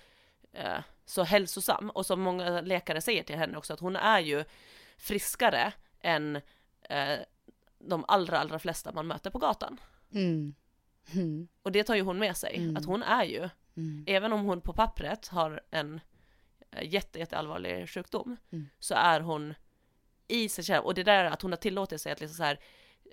[0.52, 1.90] eh, så hälsosam.
[1.90, 4.44] Och som många läkare säger till henne också, att hon är ju
[4.96, 6.36] friskare än
[6.82, 7.18] eh,
[7.88, 9.80] de allra, allra flesta man möter på gatan.
[10.14, 10.54] Mm.
[11.14, 11.48] Mm.
[11.62, 12.76] Och det tar ju hon med sig, Mm.
[12.76, 14.04] att hon är ju Mm.
[14.06, 16.00] även om hon på pappret har en
[16.70, 18.68] eh, jätte, jätte allvarlig sjukdom Mm.
[18.78, 19.54] så är hon
[20.28, 22.58] i sig själv och det där att hon har tillåtit sig att liksom så här,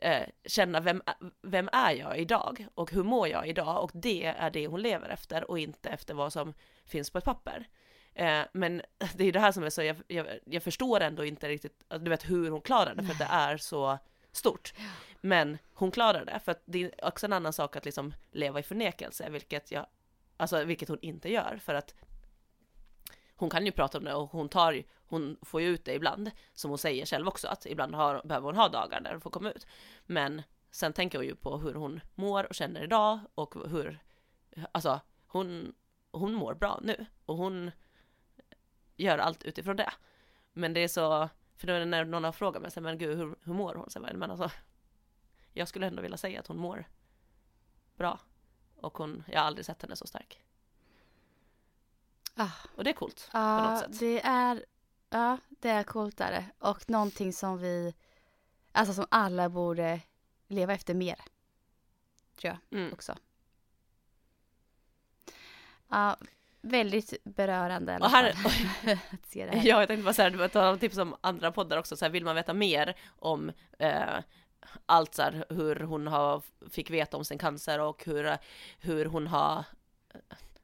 [0.01, 1.01] eh, känna vem,
[1.41, 5.09] vem är jag idag och hur mår jag idag och det är det hon lever
[5.09, 6.53] efter och inte efter vad som
[6.85, 7.67] finns på ett papper.
[8.13, 8.81] Eh, men
[9.15, 12.09] det är det här som är så, jag, jag, jag förstår ändå inte riktigt, du
[12.09, 13.97] vet hur hon klarar det för att det är så
[14.33, 14.73] stort.
[15.21, 18.59] Men hon klarar det, för att det är också en annan sak att liksom leva
[18.59, 19.85] i förnekelse, vilket jag,
[20.37, 21.95] alltså vilket hon inte gör, för att
[23.35, 26.31] hon kan ju prata om det och hon tar hon får ju ut det ibland,
[26.53, 29.29] som hon säger själv också, att ibland har, behöver hon ha dagar där hon får
[29.29, 29.67] komma ut.
[30.05, 30.41] Men
[30.71, 33.99] sen tänker hon ju på hur hon mår och känner idag och hur,
[34.71, 35.75] alltså hon,
[36.11, 37.71] hon mår bra nu och hon
[38.95, 39.93] gör allt utifrån det.
[40.53, 41.29] Men det är så,
[41.63, 43.89] för då när någon har frågat mig, så här, men gud hur, hur mår hon?
[43.89, 44.51] Så här, men alltså,
[45.53, 46.85] jag skulle ändå vilja säga att hon mår
[47.95, 48.19] bra.
[48.75, 50.41] Och hon, jag har aldrig sett henne så stark.
[52.35, 52.49] Ah.
[52.75, 53.99] Och det är coolt på något sätt.
[53.99, 54.65] det är,
[55.09, 56.45] ja, det är coolt är det.
[56.59, 57.93] Och någonting som vi,
[58.71, 60.01] alltså som alla borde
[60.47, 61.21] leva efter mer.
[62.35, 62.93] Tror jag Mm.
[62.93, 63.15] också.
[65.87, 66.17] Ja,
[66.63, 68.29] väldigt berörande Och här-
[69.11, 69.67] att se det här.
[69.67, 72.09] Ja, jag tänkte bara säga, du vet, ta tips om andra poddar också, så här,
[72.09, 74.19] vill man veta mer om eh,
[74.85, 78.37] allt så här, hur hon har, fick veta om sin cancer och hur,
[78.79, 79.57] hur hon har
[80.13, 80.19] eh,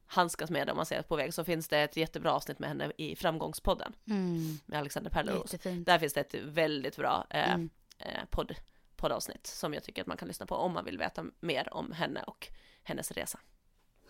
[0.08, 2.70] handskats med det om man säger på väg, så finns det ett jättebra avsnitt med
[2.70, 5.52] henne i Framgångspodden Mm, med Alexander Perleros.
[5.64, 7.70] Där finns det ett väldigt bra eh, Mm.
[7.98, 8.56] eh, podd,
[8.96, 11.92] poddavsnitt som jag tycker att man kan lyssna på om man vill veta mer om
[11.92, 12.48] henne och
[12.84, 13.40] hennes resa.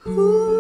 [0.04, 0.59] You'll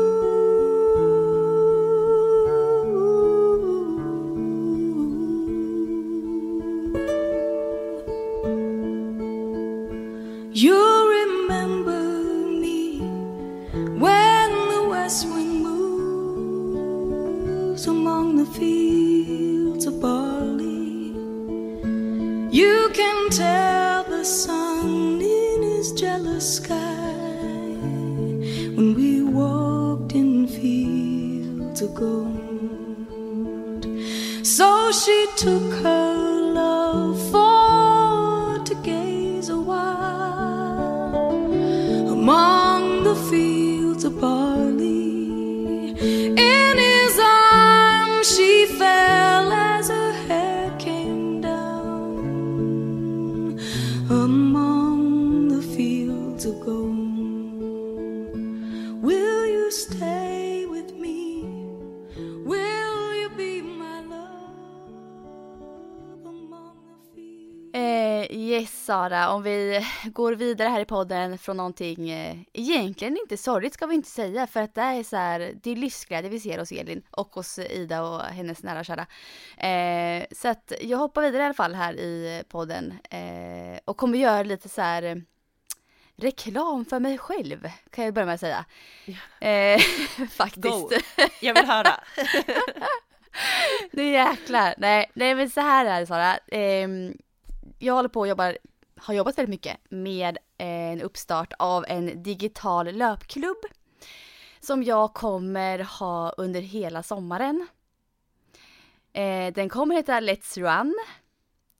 [35.39, 41.15] took her love for to gaze a while
[42.11, 44.19] among the fields of
[69.09, 73.85] Sara, om vi går vidare här i podden från någonting eh, egentligen inte sorgligt ska
[73.85, 76.71] vi inte säga för att det är så här, det är livsglädje vi ser hos
[76.71, 79.05] Elin och hos Ida och hennes nära och kära.
[79.57, 84.17] Eh, så att jag hoppar vidare i alla fall här i podden eh, och kommer
[84.17, 85.15] göra lite så här eh,
[86.15, 88.65] reklam för mig själv kan jag börja med att säga.
[89.41, 89.79] Eh,
[90.29, 90.63] faktiskt.
[90.63, 90.89] Go!
[91.41, 91.93] Jag vill höra!
[93.91, 94.73] Nu jäklar.
[94.77, 96.37] Nej, nej men så här är det Sara.
[96.47, 97.17] Ehm,
[97.79, 98.57] jag håller på och jobbar,
[99.01, 103.57] har jobbat väldigt mycket med eh, en uppstart av en digital löpklubb.
[104.59, 107.67] Som jag kommer ha under hela sommaren.
[109.13, 110.95] Eh, den kommer heta Let's Run.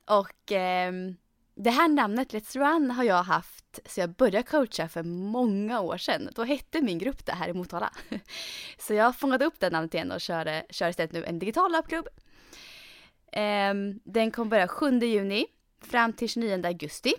[0.06, 1.16] Och ehm,
[1.56, 5.98] det här namnet Let's Run har jag haft så jag började coacha för många år
[5.98, 6.30] sedan.
[6.36, 7.94] Då hette min grupp det här i Motala.
[8.78, 11.72] Så jag har fångat upp det namnet igen och kör, kör istället nu en digital
[11.72, 12.08] löpklubb.
[13.32, 15.46] Ehm, den kommer börja 7 juni
[15.82, 17.14] fram till 29 augusti.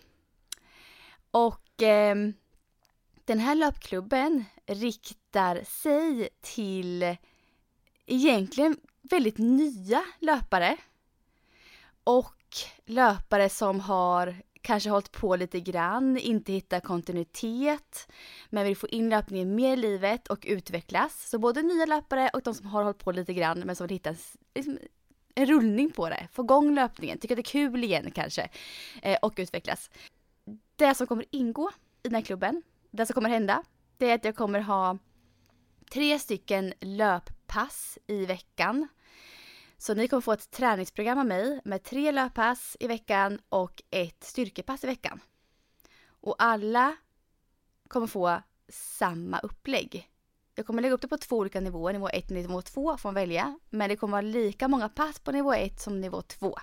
[1.31, 2.17] Och eh,
[3.25, 7.17] den här löpklubben riktar sig till
[8.07, 10.77] egentligen väldigt nya löpare.
[12.05, 12.37] Och
[12.87, 18.09] löpare som har kanske hållit på lite grann, inte hittat kontinuitet,
[18.51, 21.29] men vill få in löpningen mer i livet och utvecklas.
[21.31, 23.97] Så både nya löpare och de som har hållit på lite grann men som vill
[23.97, 24.15] hitta
[25.41, 28.49] en, rullning på det, få igång löpningen, tycka det är kul igen kanske
[29.03, 29.91] eh, och utvecklas.
[30.77, 31.71] Det som kommer ingå
[32.03, 33.63] i den här klubben, det som kommer hända,
[33.97, 34.99] det är att jag kommer ha
[35.91, 38.89] tre stycken löppass i veckan.
[39.79, 44.25] Så ni kommer få ett träningsprogram av mig med tre löppass i veckan och ett
[44.25, 45.21] styrkepass i veckan.
[46.07, 46.97] Och alla
[47.89, 50.10] kommer få samma upplägg.
[50.61, 53.09] Jag kommer lägga upp det på två olika nivåer, nivå 1 och nivå 2 får
[53.09, 53.59] man välja.
[53.71, 56.59] Men det kommer vara lika många pass på nivå 1 som nivå 2.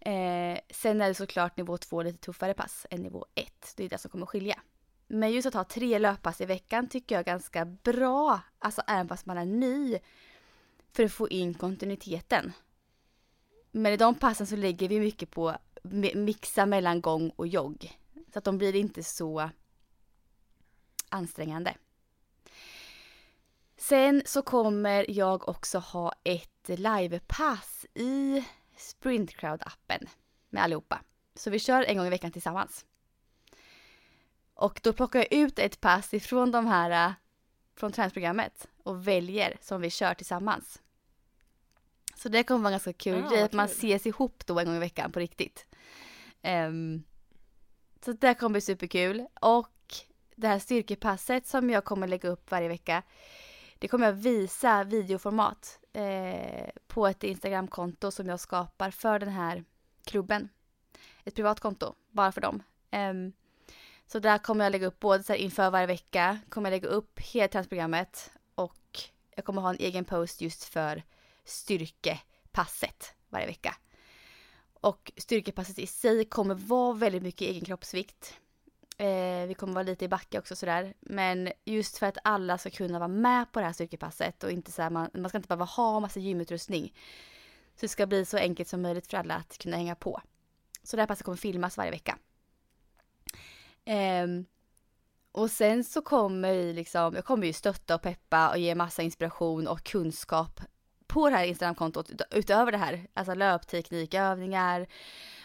[0.00, 3.74] Eh, sen är det såklart nivå 2 lite tuffare pass än nivå 1.
[3.76, 4.60] Det är det som kommer skilja.
[5.06, 9.08] Men just att ha tre löppass i veckan tycker jag är ganska bra, alltså även
[9.08, 9.98] fast man är ny,
[10.92, 12.52] för att få in kontinuiteten.
[13.70, 15.56] Men i de passen så lägger vi mycket på
[16.14, 17.98] mixa mellan gång och jogg.
[18.32, 19.50] Så att de blir inte så
[21.08, 21.74] ansträngande.
[23.76, 28.44] Sen så kommer jag också ha ett livepass i
[28.76, 30.08] Sprintcrowd-appen
[30.50, 31.00] med allihopa.
[31.34, 32.84] Så vi kör en gång i veckan tillsammans.
[34.54, 37.14] Och då plockar jag ut ett pass ifrån de här
[37.76, 40.82] från träningsprogrammet och väljer som vi kör tillsammans.
[42.16, 44.76] Så det kommer vara ganska kul Ah, grej att man ses ihop då en gång
[44.76, 45.66] i veckan på riktigt.
[46.42, 47.02] Ehm,
[48.04, 49.26] så det kommer bli superkul.
[49.40, 49.94] Och
[50.34, 53.02] det här styrkepasset som jag kommer lägga upp varje vecka.
[53.78, 59.64] Det kommer jag visa videoformat eh, på ett Instagramkonto som jag skapar för den här
[60.04, 60.48] klubben.
[61.24, 62.62] Ett privat konto, bara för dem.
[62.92, 63.32] Um,
[64.06, 66.88] så där kommer jag lägga upp både så här inför varje vecka, kommer jag lägga
[66.88, 69.00] upp hela träningsprogrammet och
[69.36, 71.02] jag kommer ha en egen post just för
[71.44, 73.76] styrkepasset varje vecka.
[74.80, 78.40] Och styrkepasset i sig kommer vara väldigt mycket egen kroppsvikt.
[78.98, 80.94] Eh, vi kommer vara lite i backe också sådär.
[81.00, 84.72] Men just för att alla ska kunna vara med på det här styrkepasset och inte
[84.72, 86.94] såhär, man, man ska inte behöva ha massa gymutrustning.
[87.74, 90.20] Så det ska bli så enkelt som möjligt för alla att kunna hänga på.
[90.82, 92.18] Så det här passet kommer filmas varje vecka.
[93.84, 94.26] Eh,
[95.32, 99.02] och sen så kommer vi liksom, jag kommer ju stötta och peppa och ge massa
[99.02, 100.60] inspiration och kunskap
[101.06, 103.06] på det här Instagramkontot utöver det här.
[103.14, 104.86] Alltså löpteknik, övningar,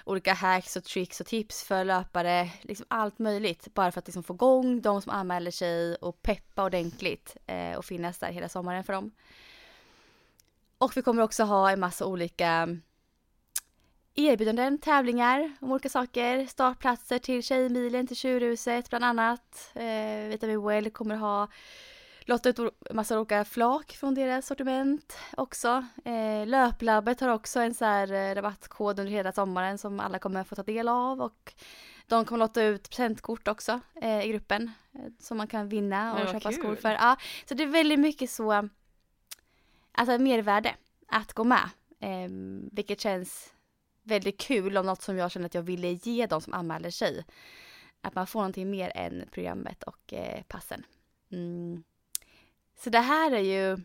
[0.06, 2.50] olika hacks och tricks och tips för löpare.
[2.62, 3.74] Liksom allt möjligt.
[3.74, 7.86] Bara för att liksom få igång de som anmäler sig och peppa ordentligt eh, och
[7.86, 9.12] finnas där hela sommaren för dem.
[10.78, 12.82] Och vi kommer också ha en massa olika mm,
[14.16, 16.46] erbjudanden, tävlingar om olika saker.
[16.46, 19.72] Startplatser till Tjejmilen, till Tjurhuset bland annat.
[19.74, 21.48] Eh, Vitamin Well kommer ha
[22.28, 22.60] lotta ut
[22.92, 25.86] massa olika flak från deras sortiment också.
[26.06, 30.44] Eh, Löplabbet har också en så här eh, rabattkod under hela sommaren som alla kommer
[30.44, 31.54] få ta del av och
[32.08, 36.30] de kommer lotta ut presentkort också eh, i gruppen eh, som man kan vinna och
[36.32, 36.78] köpa skor kul.
[36.78, 36.92] för.
[36.92, 38.70] Ja, så det är väldigt mycket så,
[39.92, 40.76] alltså mervärde
[41.08, 41.70] att gå med.
[42.00, 42.30] Eh,
[42.72, 43.54] vilket känns
[44.04, 47.26] väldigt kul och något som jag känner att jag ville ge de som anmäler sig.
[48.02, 50.84] Att man får någonting mer än programmet och eh, passen.
[51.32, 51.84] Mm.
[52.84, 53.78] Så det här är ju...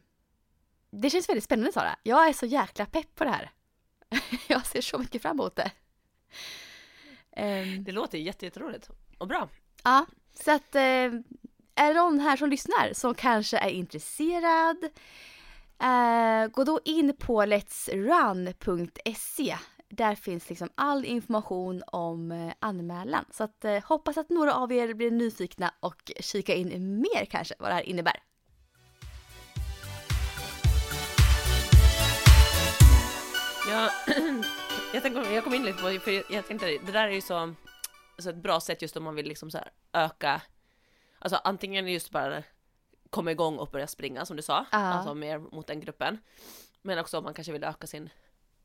[0.90, 1.96] Det känns väldigt spännande Sara.
[2.02, 3.50] Jag är så jäkla pepp på det här.
[4.48, 5.70] jag ser så mycket fram emot det.
[7.32, 9.48] Ehm, Det låter jätte- jätteroligt och bra.
[9.84, 10.06] Ja,
[10.44, 10.82] så att eh,
[11.74, 14.84] är det någon här som lyssnar som kanske är intresserad
[15.82, 19.56] eh, gå då in på letsrun.se.
[19.88, 23.24] Där finns liksom all information om eh, anmälan.
[23.30, 27.70] Så att hoppas att några av er blir nyfikna och kika in mer kanske vad
[27.70, 28.22] det här innebär.
[33.68, 33.90] Jag,
[34.94, 37.20] jag, tänkte, jag kom in lite på, för jag, jag tänkte det där är ju
[37.20, 37.54] så,
[38.18, 40.42] så ett bra sätt just om man vill liksom så här öka,
[41.18, 42.42] alltså antingen just bara
[43.10, 44.78] komma igång och börja springa som du sa, Ja.
[44.78, 46.18] alltså mer mot den gruppen,
[46.82, 48.10] men också om man kanske vill öka sin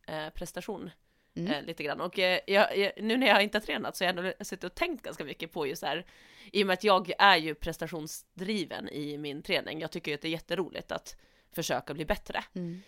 [0.08, 0.92] eh, prestation
[1.36, 1.52] Mm.
[1.54, 2.02] eh, lite grann.
[2.02, 4.64] Och eh, jag, jag, nu när jag inte har tränat så har jag ändå suttit
[4.64, 6.06] och tänkt ganska mycket på just det här,
[6.52, 9.80] i och med att jag är ju prestationsdriven i min träning.
[9.82, 11.16] Jag tycker ju att det är jätteroligt att
[11.56, 12.44] försöka bli bättre.
[12.54, 12.82] Mm.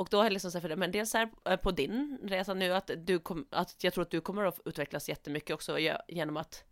[0.00, 2.74] Och då har jag liksom för det, men dels här eh, på din resa nu
[2.74, 6.36] att du kom, att jag tror att du kommer att utvecklas jättemycket också ge- genom
[6.36, 6.64] att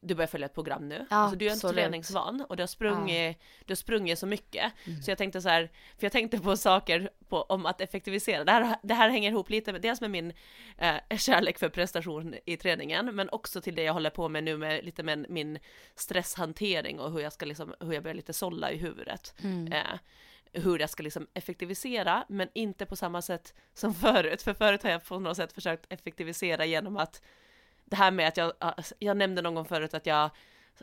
[0.00, 1.06] du börjar följa ett program nu.
[1.10, 1.76] Ja, alltså du är absolut.
[1.76, 4.72] träningsvan och du har sprungit, du har sprungit så mycket.
[4.86, 5.02] Mm.
[5.02, 8.44] Så jag tänkte så här, för jag tänkte på saker på, om att effektivisera.
[8.44, 10.32] Det här, det här hänger ihop lite med, dels med min
[10.78, 14.56] eh, kärlek för prestation i träningen, men också till det jag håller på med nu
[14.56, 15.58] med lite med min
[15.94, 19.34] stresshantering och hur jag ska liksom, hur jag börjar lite sålla i huvudet.
[19.42, 19.72] Mm.
[19.72, 19.98] Eh,
[20.52, 24.42] hur jag ska liksom effektivisera, men inte på samma sätt som förut.
[24.42, 27.22] För förut har jag på något sätt försökt effektivisera genom att
[27.84, 28.52] det här med att jag,
[28.98, 30.30] jag nämnde någon gång förut att jag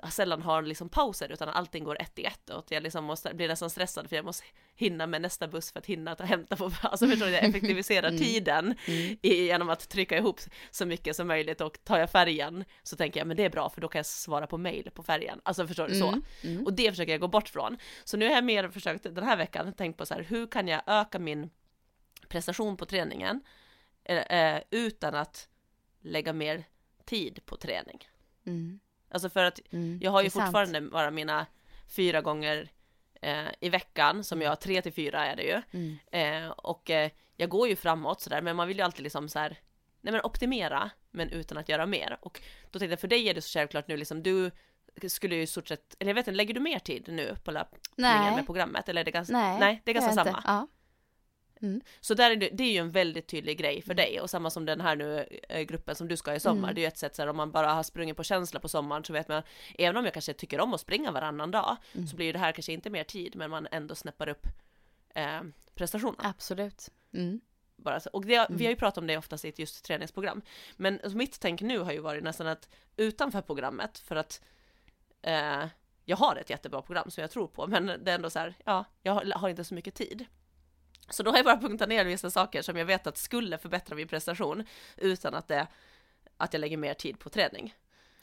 [0.09, 3.33] sällan har liksom pauser utan allting går ett i ett och att jag liksom måste,
[3.33, 4.45] blir nästan stressad för jag måste
[4.75, 8.07] hinna med nästa buss för att hinna ta hämta på, alltså förstår du, jag effektiviserar
[8.17, 8.19] Mm.
[8.19, 8.75] tiden
[9.21, 10.39] i, genom att trycka ihop
[10.71, 13.69] så mycket som möjligt och tar jag färjan så tänker jag men det är bra
[13.69, 16.07] för då kan jag svara på mail på färjan, alltså förstår du så.
[16.07, 16.65] Mm, mm.
[16.65, 17.77] Och det försöker jag gå bort från.
[18.03, 20.67] Så nu har jag mer försökt den här veckan tänkt på så här, hur kan
[20.67, 21.49] jag öka min
[22.27, 23.41] prestation på träningen
[24.03, 25.49] eh, eh, utan att
[26.01, 26.63] lägga mer
[27.05, 28.07] tid på träning.
[28.45, 28.79] Mm.
[29.09, 29.99] Alltså för att Mm.
[30.01, 30.45] jag har ju är sant.
[30.45, 31.45] fortfarande bara mina
[31.95, 32.69] fyra gånger
[33.21, 35.61] eh, i veckan, som jag, tre till fyra är det ju.
[35.71, 35.97] Mm.
[36.45, 39.39] Eh, och eh, jag går ju framåt sådär, men man vill ju alltid liksom så
[39.39, 39.59] här,
[40.01, 42.17] nej men optimera, men utan att göra mer.
[42.21, 42.41] Och
[42.71, 44.51] då tänkte jag, för dig är det så självklart nu liksom, du
[45.09, 47.51] skulle ju i stort sett, eller jag vet inte, lägger du mer tid nu på
[47.51, 48.89] löpningen med programmet?
[48.89, 50.37] Eller är det ganska, Nej, nej det är ganska samma.
[50.37, 50.67] inte.
[51.59, 51.79] Ja.
[52.01, 53.95] Så där är det, det är ju en väldigt tydlig grej för Mm.
[53.95, 56.63] dig och samma som den här nu eh, gruppen som du ska i sommar.
[56.69, 56.75] Mm.
[56.75, 58.67] Det är ju ett sätt så här, om man bara har sprungit på känsla på
[58.67, 59.43] sommaren så vet man,
[59.77, 62.07] även om jag kanske tycker om att springa varannan dag Mm.
[62.07, 64.47] så blir ju det här kanske inte mer tid men man ändå snäppar upp
[65.15, 65.41] eh,
[65.75, 66.15] prestationen.
[66.25, 66.89] Absolut.
[67.13, 67.41] Mm.
[67.75, 68.09] Bara så.
[68.09, 68.57] Och det, Mm.
[68.57, 70.41] vi har ju pratat om det oftast i ett just träningsprogram.
[70.75, 74.41] Men mitt tänk nu har ju varit nästan att utanför programmet för att
[75.21, 75.65] eh,
[76.05, 78.53] jag har ett jättebra program som jag tror på men det är ändå så här,
[78.65, 80.25] ja, jag har inte så mycket tid.
[81.09, 83.95] Så då har jag bara punktat ner vissa saker som jag vet att skulle förbättra
[83.95, 84.63] min prestation
[84.97, 85.67] utan att det
[86.37, 87.75] att jag lägger mer tid på träning.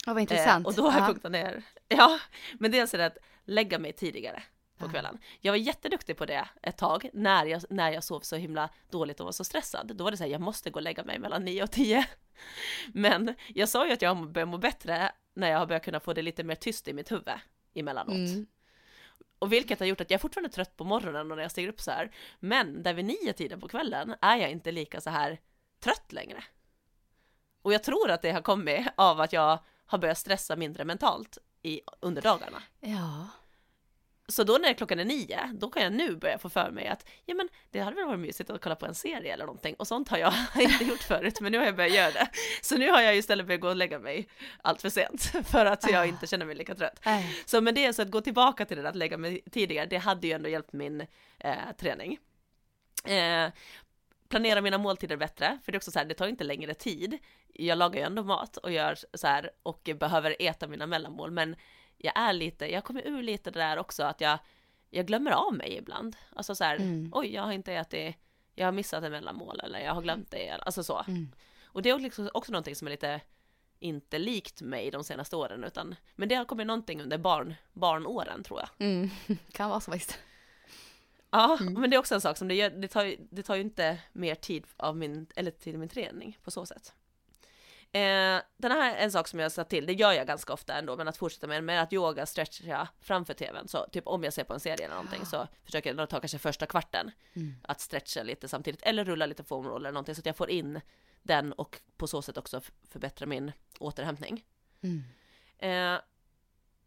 [0.05, 0.65] Ja, vad intressant.
[0.65, 1.07] Eh, och då har jag ja.
[1.07, 2.19] punktat ner, ja,
[2.53, 4.43] men dels är det att lägga mig tidigare
[4.77, 5.17] på kvällen.
[5.41, 9.19] Jag var jätteduktig på det ett tag när jag, när jag sov så himla dåligt
[9.19, 9.95] och var så stressad.
[9.95, 12.07] Då var det så här, jag måste gå och lägga mig mellan 9 och 10.
[12.93, 16.13] Men jag sa ju att jag börjar må bättre när jag har börjat kunna få
[16.13, 17.33] det lite mer tyst i mitt huvud
[17.73, 18.15] emellanåt.
[18.15, 18.45] Mm.
[19.45, 21.69] Och vilket har gjort att jag är fortfarande trött på morgonen och när jag stiger
[21.69, 22.11] upp så här.
[22.39, 25.39] Men där vid nio tiden på kvällen är jag inte lika så här
[25.79, 26.43] trött längre.
[27.61, 31.37] Och jag tror att det har kommit av att jag har börjat stressa mindre mentalt
[31.61, 32.63] i, under dagarna.
[32.79, 33.27] Ja.
[34.27, 37.05] Så då när klockan är nio, då kan jag nu börja få för mig att
[37.25, 39.87] ja men det hade väl varit mysigt att kolla på en serie eller någonting och
[39.87, 42.27] sånt har jag inte gjort förut men nu har jag börjat göra det.
[42.61, 44.27] Så nu har jag istället börjat gå och lägga mig
[44.61, 46.99] allt för sent för att jag inte känner mig lika trött.
[47.05, 47.25] Äh.
[47.45, 49.97] Så med det så att gå tillbaka till det där att lägga mig tidigare, det
[49.97, 51.01] hade ju ändå hjälpt min
[51.39, 52.19] eh, träning.
[53.05, 53.49] Eh,
[54.29, 57.17] planera mina måltider bättre, för det är också så här, det tar inte längre tid.
[57.53, 61.55] Jag lagar ju ändå mat och gör så här och behöver äta mina mellanmål, men
[62.05, 64.39] jag är lite, jag kommer ur lite det där också att jag,
[64.89, 66.15] jag glömmer av mig ibland.
[66.35, 67.11] Alltså så här, Mm.
[67.13, 68.15] oj, jag har inte ätit,
[68.55, 71.03] jag har missat en mellanmål eller jag har glömt det, alltså så.
[71.07, 71.31] Mm.
[71.65, 73.21] Och det är liksom också någonting som är lite
[73.79, 78.43] inte likt mig de senaste åren utan men det har kommit någonting under barn, barnåren
[78.43, 78.69] tror jag.
[78.87, 79.09] Mm.
[79.51, 80.19] Kan vara så faktiskt.
[81.31, 81.73] Ja, Mm.
[81.73, 83.97] men det är också en sak som det, gör, det, tar, det tar ju inte
[84.13, 86.93] mer tid av min, eller till min träning på så sätt.
[87.95, 90.53] Eh, den här är en sak som jag har satt till, det gör jag ganska
[90.53, 93.67] ofta ändå, men att fortsätta med, med att yoga, stretcha framför tvn.
[93.67, 96.37] Så typ om jag ser på en serie eller någonting så försöker jag ta kanske
[96.39, 97.55] första kvarten Mm.
[97.63, 100.81] att stretcha lite samtidigt, eller rulla lite foamroll eller någonting så att jag får in
[101.23, 104.45] den och på så sätt också förbättra min återhämtning.
[104.81, 105.03] Mm.
[105.57, 106.01] Eh,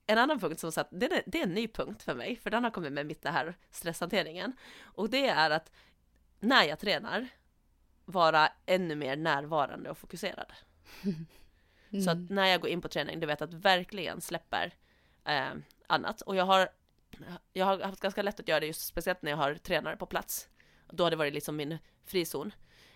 [0.07, 2.51] en annan punkt som satt, det är, det är en ny punkt för mig, för
[2.51, 4.53] den har kommit med mitt det här stresshanteringen.
[4.81, 5.73] Och det är att
[6.41, 7.29] när jag tränar,
[8.05, 10.53] vara ännu mer närvarande och fokuserad.
[12.05, 14.75] Så att när jag går in på träning, du vet att verkligen släpper
[15.25, 15.51] eh,
[15.87, 16.21] annat.
[16.21, 16.69] Och jag har,
[17.53, 20.07] jag har haft ganska lätt att göra det just speciellt när jag har tränare på
[20.07, 20.49] plats.
[20.91, 22.53] Då har det varit liksom min frizon.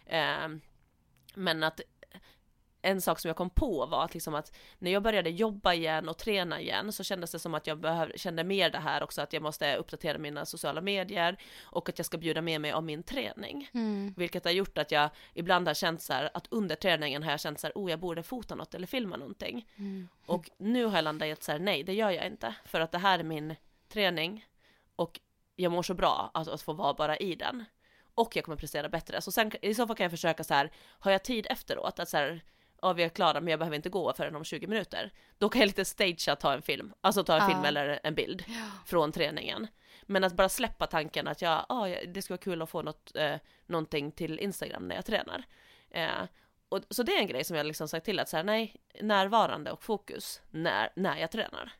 [0.06, 0.48] Eh,
[1.34, 1.80] men att
[2.82, 6.08] en sak som jag kom på var att, liksom att när jag började jobba igen
[6.08, 9.22] och träna igen så kändes det som att jag behöv, kände mer det här också
[9.22, 12.84] att jag måste uppdatera mina sociala medier och att jag ska bjuda med mig av
[12.84, 13.70] min träning.
[13.74, 14.14] Mm.
[14.16, 17.40] Vilket har gjort att jag ibland har känt så här att under träningen har jag
[17.40, 19.68] känt så här, oh jag borde fota något eller filma någonting.
[19.76, 20.08] Mm.
[20.26, 22.54] Och nu har jag landat i att så här, nej det gör jag inte.
[22.64, 23.54] För att det här är min
[23.88, 24.46] träning
[24.96, 25.20] och
[25.56, 27.64] jag mår så bra att, att få vara bara i den.
[28.14, 29.20] Och jag kommer prestera bättre.
[29.20, 32.08] Så sen i så fall kan jag försöka så här, har jag tid efteråt att
[32.08, 32.42] så här,
[32.82, 35.12] ja vi är klara men jag behöver inte gå förrän om 20 minuter.
[35.38, 37.48] Då kan jag lite stagea ta en film, alltså ta en Ja.
[37.48, 38.44] film eller en bild
[38.86, 39.66] från träningen.
[40.02, 43.16] Men att bara släppa tanken att jag, ja, det skulle vara kul att få något,
[43.16, 45.44] eh, någonting till Instagram när jag tränar.
[45.90, 46.08] Eh,
[46.68, 48.76] och, så det är en grej som jag liksom sagt till att så här, nej,
[49.00, 51.72] närvarande och fokus när, när jag tränar.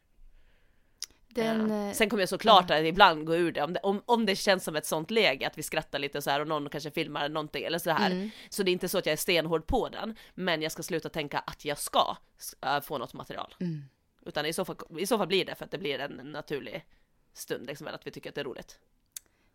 [1.35, 4.03] Den, Eh, eh, Sen kommer jag såklart att ibland gå ur det om, det, om,
[4.07, 6.69] om det känns som ett sånt läge att vi skrattar lite så här och någon
[6.69, 8.11] kanske filmar någonting eller så här.
[8.11, 8.31] Mm.
[8.49, 11.09] Så det är inte så att jag är stenhård på den, men jag ska sluta
[11.09, 12.17] tänka att jag ska
[12.63, 13.55] äh, få något material.
[13.61, 13.85] Mm.
[14.27, 16.85] Utan i så, fall, i så fall blir det för att det blir en naturlig
[17.33, 18.79] stund, liksom, att vi tycker att det är roligt.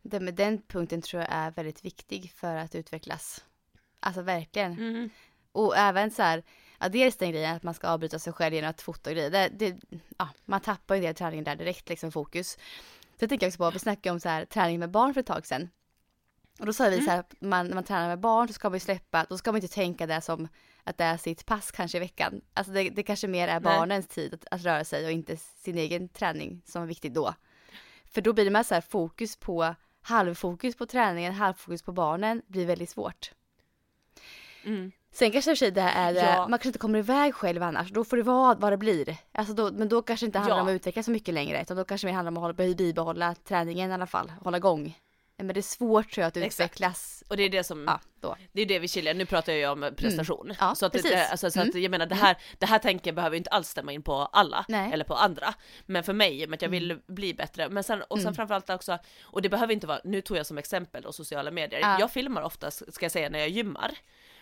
[0.02, 3.44] den, men den punkten tror jag är väldigt viktig för att utvecklas.
[4.00, 4.72] Alltså verkligen.
[4.72, 5.10] Mm.
[5.52, 6.44] Och även så här,
[6.80, 9.32] ja, dels den grejen att man ska avbryta sig själv genom att fota grejer.
[9.32, 9.76] Det, det,
[10.18, 12.58] ja, man tappar ju en del träningen där direkt, liksom fokus.
[13.20, 15.28] Sen tänker jag också på, vi snackade om så här, träning med barn för ett
[15.28, 15.70] tag sedan.
[16.60, 18.70] Och då sa vi så här, att man, när man tränar med barn så ska
[18.70, 20.48] man ju släppa, då ska man inte tänka det som
[20.84, 22.42] att det är sitt pass kanske i veckan.
[22.54, 23.78] Alltså det, det kanske mer är Nej.
[23.78, 27.34] barnens tid att, att röra sig och inte sin egen träning som är viktig då.
[28.06, 32.42] För då blir det med så här fokus på, halvfokus på träningen, halvfokus på barnen
[32.48, 33.32] blir väldigt svårt.
[34.64, 34.92] Mm.
[35.20, 36.40] Sen kanske i och för sig det är det, Ja.
[36.48, 39.18] man kanske inte kommer iväg själv annars, då får det vara vad det blir.
[39.32, 40.62] Alltså då, men då kanske det inte handlar Ja.
[40.62, 43.36] om att utvecklas så mycket längre, utan då kanske det handlar om att hålla, bibehålla
[43.48, 44.98] träningen i alla fall, hålla igång.
[45.40, 46.54] Men det är svårt tror jag att Exakt.
[46.54, 48.36] utvecklas, Och det är det som, ja då.
[48.52, 50.54] det är det vi skiljer, nu pratar jag ju om prestation.
[50.60, 51.32] Ja, så att, det, precis.
[51.32, 53.92] alltså, så att jag menar det här, det här tänker behöver ju inte alls stämma
[53.92, 54.80] in på alla, Nej.
[54.80, 54.94] Mm.
[54.94, 55.54] eller på andra.
[55.86, 58.98] Men för mig, med att jag vill bli bättre, men sen, och sen framförallt också,
[59.24, 61.98] och det behöver inte vara, nu tog jag som exempel då sociala medier, Ja.
[62.00, 63.92] jag filmar oftast, ska jag säga, när jag gymmar.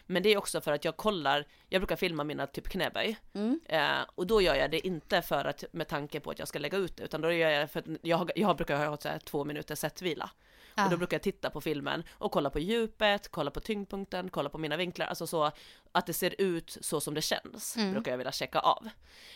[0.05, 3.17] Men det är också för att jag kollar, jag brukar filma mina typ knäböj.
[3.33, 3.59] Mm.
[3.65, 6.59] Eh, och då gör jag det inte för att, med tanke på att jag ska
[6.59, 9.09] lägga ut det, utan då gör jag det för att jag, jag brukar ha så
[9.09, 10.29] här två minuters sättvila.
[10.75, 10.85] Ja.
[10.85, 14.49] Och då brukar jag titta på filmen och kolla på djupet, kolla på tyngdpunkten, kolla
[14.49, 15.51] på mina vinklar, alltså så
[15.91, 17.93] att det ser ut så som det känns, Mm.
[17.93, 18.89] brukar jag vilja checka av.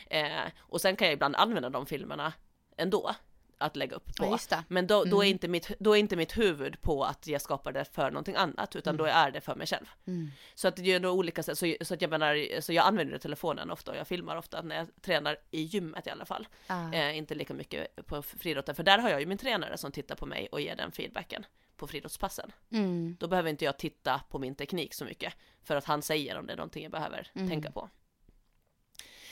[0.10, 2.34] Eh, och sen kan jag ibland använda de filmerna
[2.78, 3.16] ändå,
[3.60, 4.38] att lägga upp på.
[4.50, 4.64] Ja.
[4.68, 5.32] Men då, då, är Mm.
[5.32, 8.76] inte mitt, då är inte mitt huvud på att jag skapar det för någonting annat,
[8.76, 9.86] utan då är det för mig själv.
[10.08, 10.28] Mm.
[10.56, 13.18] Så att det är nog olika sätt, så, så att jag menar, så jag använder
[13.18, 16.48] telefonen ofta och jag filmar ofta när jag tränar i gymmet i alla fall.
[16.68, 16.94] Ja.
[16.94, 20.16] Eh, inte lika mycket på friidrotten, för där har jag ju min tränare som tittar
[20.16, 21.46] på mig och ger den feedbacken
[21.78, 22.52] på friidrottspassen.
[22.72, 23.18] Mm.
[23.20, 25.34] Då behöver inte jag titta på min teknik så mycket,
[25.64, 27.50] för att han säger om det är någonting jag behöver Mm.
[27.50, 27.90] tänka på.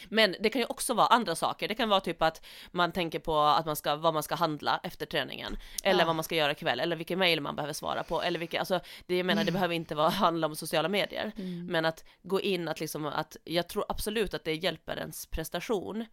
[0.09, 1.67] Men det kan ju också vara andra saker.
[1.67, 4.79] Det kan vara typ att man tänker på att man ska, vad man ska handla
[4.83, 5.57] efter träningen.
[5.83, 6.05] Eller Ja.
[6.05, 6.79] vad man ska göra ikväll.
[6.79, 8.21] Eller vilken mail man behöver svara på.
[8.21, 11.31] Eller vilka, alltså, det, jag menar, det behöver inte vara, handla om sociala medier.
[11.37, 11.65] Mm.
[11.65, 16.05] Men att gå in att liksom, att jag tror absolut att det hjälper ens prestation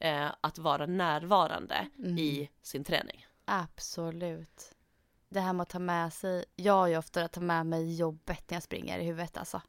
[0.00, 2.18] eh, att vara närvarande Mm.
[2.18, 3.26] i sin träning.
[3.44, 4.74] Absolut.
[5.28, 8.50] Det här med att ta med sig, jag gör ofta att ta med mig jobbet
[8.50, 9.62] när jag springer i huvudet alltså.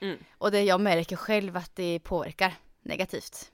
[0.00, 0.18] Mm.
[0.38, 3.52] Och det jag märker själv att det påverkar negativt.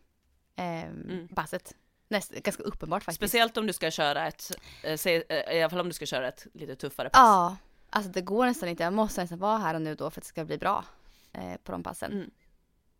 [0.56, 1.28] Ehm, Mm.
[1.28, 1.74] Passet.
[2.08, 3.16] Näst, ganska uppenbart faktiskt.
[3.16, 4.50] Speciellt om du ska köra ett,
[4.84, 7.18] eh, se, eh, i alla fall om du ska köra ett lite tuffare pass.
[7.20, 7.56] Ja,
[7.90, 8.82] alltså det går nästan inte.
[8.82, 10.84] Jag måste nästan vara här och nu då för att det ska bli bra
[11.32, 12.12] eh, på de passen.
[12.12, 12.30] Mm.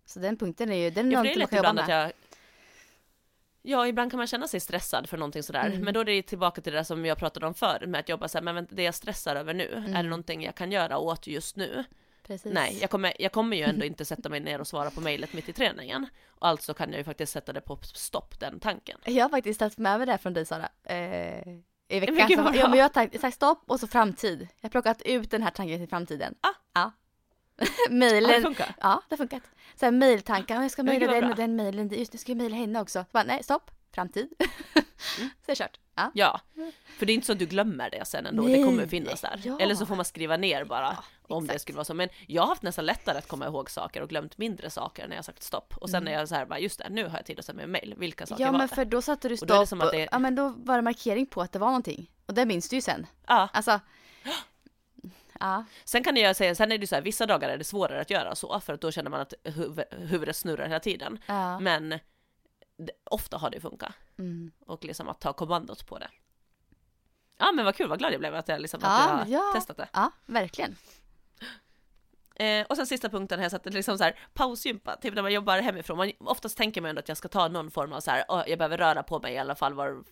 [0.05, 1.89] Så den punkten är ju, den är Ja, någonting man kan jobba med.
[1.89, 2.13] jag
[3.63, 5.81] Ja, ibland kan man känna sig stressad för någonting sådär, Mm.
[5.81, 8.29] men då är det tillbaka till det som jag pratade om förr, med att jobba
[8.29, 10.07] såhär, men vänta, det jag stressar över nu, är det Mm.
[10.09, 11.85] någonting jag kan göra åt just nu?
[12.29, 12.53] Precis.
[12.53, 15.33] Nej, jag kommer, jag kommer ju ändå inte sätta mig ner och svara på mejlet
[15.33, 16.07] mitt i träningen.
[16.39, 18.99] Alltså kan jag ju faktiskt sätta det på stopp, den tanken.
[19.05, 20.69] Jag har faktiskt tagit med mig det här från dig Sara.
[20.85, 22.29] Eh, I men veckan.
[22.29, 24.41] gud, Så, ja, men jag har tagit, sagt stopp och så framtid.
[24.61, 26.35] Jag har plockat ut den här tanken till framtiden.
[26.41, 26.49] Ah.
[26.75, 26.93] Ja.
[27.61, 28.43] Ja, det Mailen.
[28.43, 28.75] funkar.
[28.81, 29.43] Ja, det har funkat.
[29.75, 32.33] Så här mejltankar, ja, jag ska Men mejla den och den mejlen, just nu ska
[32.33, 32.99] jag mejla henne också.
[32.99, 34.29] Så bara, nej, stopp, framtid.
[34.39, 34.51] Mm.
[35.17, 35.79] så är det kört.
[35.99, 36.11] Ja.
[36.15, 36.41] Ja,
[36.99, 38.65] för det är inte så att du glömmer det sen ändå, det Nej.
[38.65, 39.41] kommer finnas där.
[39.45, 39.59] Ja.
[39.61, 41.63] Eller så får man skriva ner bara om det exakt.
[41.63, 41.95] skulle vara så.
[41.95, 45.17] Men jag har haft nästan lättare att komma ihåg saker och glömt mindre saker när
[45.17, 45.75] jag sagt stopp.
[45.77, 47.67] Och sen är jag så här, bara, just det, nu har jag tid att sända
[47.67, 47.95] mig mail.
[47.99, 48.47] Vilka saker Mm.
[48.47, 48.75] Ja var men det?
[48.75, 50.35] för då satte du Och då är det stopp som att och, det- ja men
[50.35, 52.11] då var det markering på att det var någonting.
[52.27, 53.07] Och det minns du ju sen.
[53.27, 53.81] Ja, Alltså.
[55.41, 55.65] Ja.
[55.85, 58.11] sen kan jag säga, sen är det så här, vissa dagar är det svårare att
[58.11, 61.19] göra så, för att då känner man att huv- huvudet snurrar hela tiden.
[61.27, 61.61] ja.
[61.61, 62.01] Men det,
[63.05, 63.93] ofta har det funkat.
[64.19, 64.51] Mm.
[64.67, 66.11] Och liksom att ta kommandot på det.
[67.37, 69.47] Ja men vad kul, vad glad jag blev att jag, liksom, att Ja, jag har
[69.49, 69.53] ja.
[69.55, 69.89] testat det.
[69.93, 70.77] ja, verkligen.
[72.35, 75.33] Eh, och sen sista punkten har jag satt liksom så här pausgympa, typ när man
[75.33, 75.97] jobbar hemifrån.
[75.97, 78.43] Man, oftast tänker man ändå att jag ska ta någon form av så här, "Åh,
[78.47, 80.05] jag behöver röra på mig i alla fall var,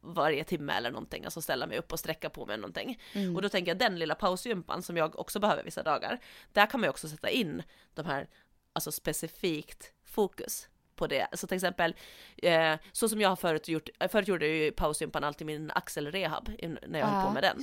[0.00, 3.00] varje timme eller någonting, alltså ställa mig upp och sträcka på mig någonting.
[3.12, 3.36] Mm.
[3.36, 6.18] Och då tänker jag den lilla pausgympan som jag också behöver vissa dagar,
[6.52, 7.62] där kan man ju också sätta in
[7.94, 8.28] de här,
[8.72, 10.68] alltså specifikt fokus
[10.98, 11.26] på det.
[11.32, 11.94] Så till exempel,
[12.42, 16.50] eh, så som jag har förut gjort, förut gjorde jag ju pausgympan alltid min axelrehab
[16.86, 17.56] när jag höll på med den.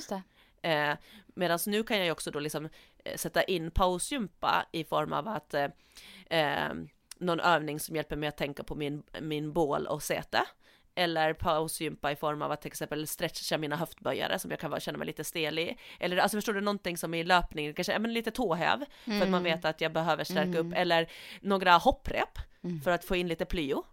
[0.61, 0.97] Eh,
[1.37, 2.69] Medan nu kan jag ju också då liksom
[3.05, 5.67] eh, sätta in pausgympa i form av att eh,
[6.29, 6.73] eh,
[7.17, 10.45] någon övning som hjälper mig att tänka på min, min bål och säte.
[10.97, 14.97] Eller pausgympa i form av att till exempel stretcha mina höftböjare som jag kan känna
[14.97, 15.77] mig lite stel i.
[15.99, 19.29] Eller alltså förstår du någonting som i löpning, kanske ja, men lite tåhäv för att
[19.29, 20.73] man vet att jag behöver stärka upp.
[20.75, 21.09] Eller
[21.41, 22.39] några hopprep
[22.83, 23.83] för att få in lite plyo.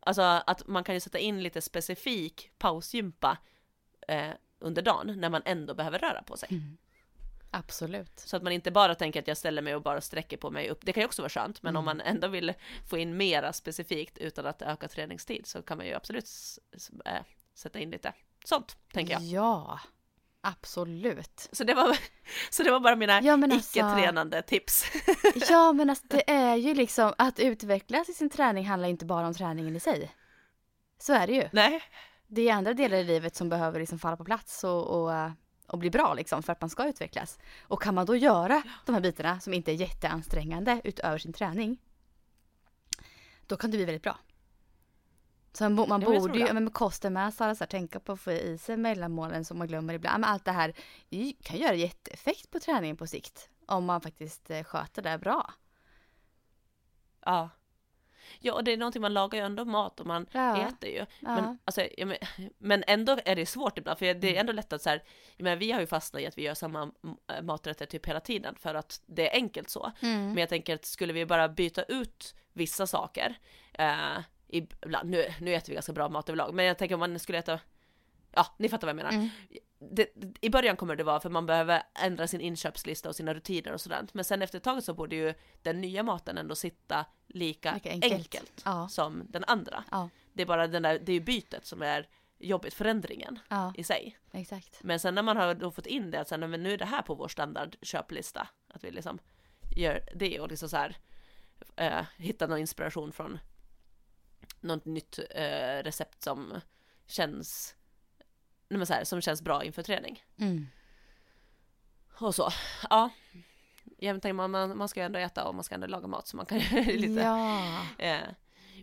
[0.00, 3.38] Alltså att man kan ju sätta in lite specifik pausgympa
[4.08, 6.48] eh, under dagen när man ändå behöver röra på sig.
[7.50, 8.12] Absolut.
[8.20, 10.70] Så att man inte bara tänker att jag ställer mig och bara sträcker på mig
[10.70, 10.78] upp.
[10.82, 12.52] Det kan ju också vara skönt, men om man ändå vill
[12.88, 16.28] få in mera specifikt utan att öka träningstid så kan man ju absolut
[17.04, 17.12] äh,
[17.54, 18.12] sätta in lite
[18.44, 19.22] sånt, tänker jag.
[19.22, 19.80] Ja,
[20.40, 21.48] absolut.
[21.52, 21.98] Så det var,
[22.50, 24.84] så det var bara mina Ja, alltså- icke-tränande tips.
[25.48, 29.26] Ja men alltså det är ju liksom att utvecklas i sin träning handlar inte bara
[29.26, 30.14] om träningen i sig.
[30.98, 31.48] Så är det ju.
[31.52, 31.82] Nej,
[32.26, 35.30] Det är andra delar i livet som behöver liksom falla på plats och, och,
[35.66, 37.38] och bli bra liksom för att man ska utvecklas.
[37.62, 41.78] Och kan man då göra de här bitarna som inte är jätteansträngande utöver sin träning.
[43.46, 44.18] Då kan det bli väldigt bra.
[45.52, 48.00] Så man, man men borde ju, men med kosten med så här, så här, tänka
[48.00, 50.20] på att få i sig mellanmålen som man glömmer ibland.
[50.20, 50.74] Men allt det här
[51.42, 53.48] kan göra jätteeffekt på träningen på sikt.
[53.66, 55.54] Om man faktiskt eh, sköter det bra.
[57.24, 57.50] ja.
[58.38, 60.68] Ja, och det är någonting man lagar ju ändå mat och man Ja.
[60.68, 60.96] äter ju.
[60.98, 61.06] Ja.
[61.20, 62.16] Men, alltså, ja, men,
[62.58, 65.02] men ändå är det svårt ibland, för det är ändå lätt att så här,
[65.38, 68.54] menar, vi har ju fastnat i att vi gör samma m- maträtter typ hela tiden
[68.58, 69.92] för att det är enkelt så.
[70.00, 70.26] Mm.
[70.26, 73.38] Men jag tänker att skulle vi bara byta ut vissa saker,
[73.72, 74.18] eh,
[74.52, 77.38] ibland, nu, nu äter vi ganska bra mat överlag, men jag tänker om man skulle
[77.38, 77.60] äta,
[78.32, 79.12] ja, ni fattar vad jag menar.
[79.12, 79.28] Mm.
[79.78, 80.08] Det,
[80.40, 83.80] I början kommer det vara för man behöver ändra sin inköpslista och sina rutiner och
[83.80, 87.70] sådant, men sen efter ett tag så borde ju den nya maten ändå sitta lika,
[87.70, 88.62] enkelt, enkelt.
[88.64, 88.88] Ja.
[88.88, 89.84] som den andra.
[89.90, 93.72] Ja, Det är bara den där, det är ju bytet som är jobbigt, förändringen ja,
[93.76, 94.18] i sig.
[94.32, 94.82] exakt.
[94.82, 97.02] Men sen när man har fått in det, att sen, men nu är det här
[97.02, 99.18] på vår standardköplista, att vi liksom
[99.76, 100.96] gör det och liksom så här
[101.76, 103.38] eh, hitta någon inspiration från
[104.60, 106.60] något nytt eh, recept som
[107.06, 107.76] känns
[108.70, 110.24] nej men så här, som känns bra inför träning.
[110.38, 110.66] Mm.
[112.20, 112.50] Och så,
[112.90, 113.10] ja.
[113.98, 116.26] Jag tänker man, man, man ska ju ändå äta och man ska ändå laga mat
[116.26, 117.82] så man kan lite Ja.
[117.98, 118.20] Eh,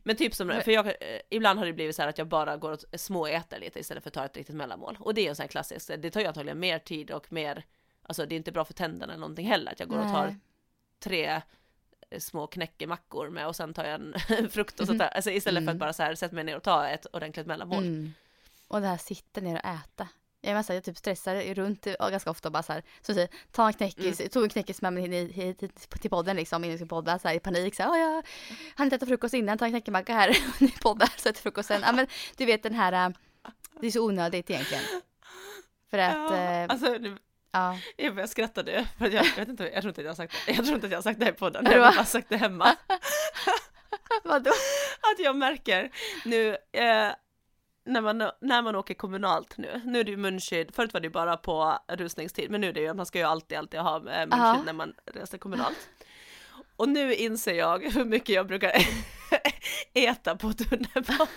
[0.04, 0.94] men typ som, för jag, eh,
[1.30, 4.10] ibland har det blivit så här att jag bara går och småäter lite istället för
[4.10, 4.98] att ta ett riktigt mellanmål.
[5.00, 7.66] Och det är en sån här klassisk, det tar ju antagligen mer tid och mer,
[8.04, 10.26] alltså det är inte bra för tänderna eller någonting heller, att jag går och tar
[10.26, 10.36] Nej.
[11.00, 11.42] tre
[12.20, 15.08] små knäckemackor med och sen tar jag en frukt och sånt där.
[15.08, 15.80] Alltså istället för att Mm.
[15.80, 17.84] bara så här sätta mig ner och ta ett ordentligt mellanmål.
[17.84, 18.14] Mm.
[18.68, 20.08] Och det här sitta ner och äta.
[20.42, 23.30] Jag, menar, så jag typ stressar runt ganska ofta och bara så här, du säger,
[23.52, 24.30] ta en knäckis, Mm.
[24.30, 27.20] tog en knäckis med mig hit, hit, hit till podden liksom innan jag skulle podda
[27.20, 28.24] så här, i panik så här, "Åh, jag
[28.76, 30.38] hann inte äta frukost innan, ta en knäckemacka här
[30.82, 31.82] poddar så äter frukosten.
[31.86, 33.14] Ja men du vet den här, äh,
[33.82, 34.84] det är så onödigt egentligen.
[35.90, 36.98] För att, Ja, ja, alltså
[37.52, 37.78] ja.
[37.98, 40.16] jag börjar skratta nu, för jag, jag vet inte, jag tror inte att jag har
[40.16, 41.96] sagt det, jag tror inte att jag har sagt det här på podden, jag har
[41.96, 42.76] bara sagt det hemma.
[44.24, 44.52] vadå?
[45.14, 45.92] att jag märker
[46.26, 47.12] nu eh,
[47.86, 51.06] när, man, när man åker kommunalt nu, nu är det ju munskydd, förut var det
[51.08, 53.80] ju bara på rusningstid, men nu är det ju att man ska ju alltid, alltid
[53.80, 54.62] ha eh, munskydd Ja.
[54.66, 55.90] när man reser kommunalt.
[56.76, 58.72] Och nu inser jag hur mycket jag brukar
[59.94, 61.28] äta på tunnelbanan.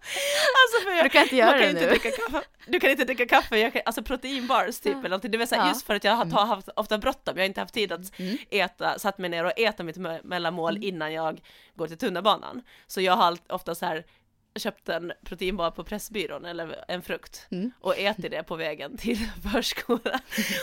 [0.00, 1.90] Alltså jag, Du kan inte göra det inte nu.
[1.90, 2.42] dricka kaffe.
[2.66, 5.30] Du kan inte dricka kaffe, jag kan, alltså proteinbars typ eller någonting.
[5.30, 5.68] Det vill säga Ja.
[5.68, 8.18] just för att jag har har haft ofta bråttom, jag har inte haft tid att
[8.18, 8.38] Mm.
[8.50, 11.40] äta, satt mig ner och äta mitt me- mellanmål innan jag
[11.74, 12.62] går till tunnelbanan.
[12.86, 14.04] Så jag har ofta så här
[14.56, 17.70] köpt en proteinbar på Pressbyrån eller en frukt Mm.
[17.80, 19.18] och ätit det på vägen till
[19.52, 20.18] förskolan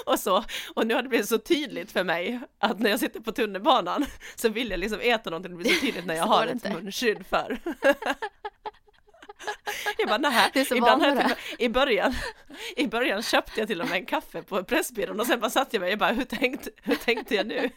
[0.05, 0.43] och så.
[0.73, 4.05] Och nu har det blivit så tydligt för mig att när jag sitter på tunnelbanan
[4.35, 6.63] så vill jag liksom äta någonting, det blir så tydligt när jag Så har ett
[6.73, 7.57] munskydd för.
[9.97, 11.35] Jag bara, nej, så ibland har jag till,
[11.65, 12.15] i början,
[12.75, 15.73] i början köpte jag till och med en kaffe på Pressbyrån och sen bara satt
[15.73, 17.69] jag mig och bara, hur tänkte, hur tänkte jag nu?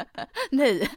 [0.50, 0.90] Nej.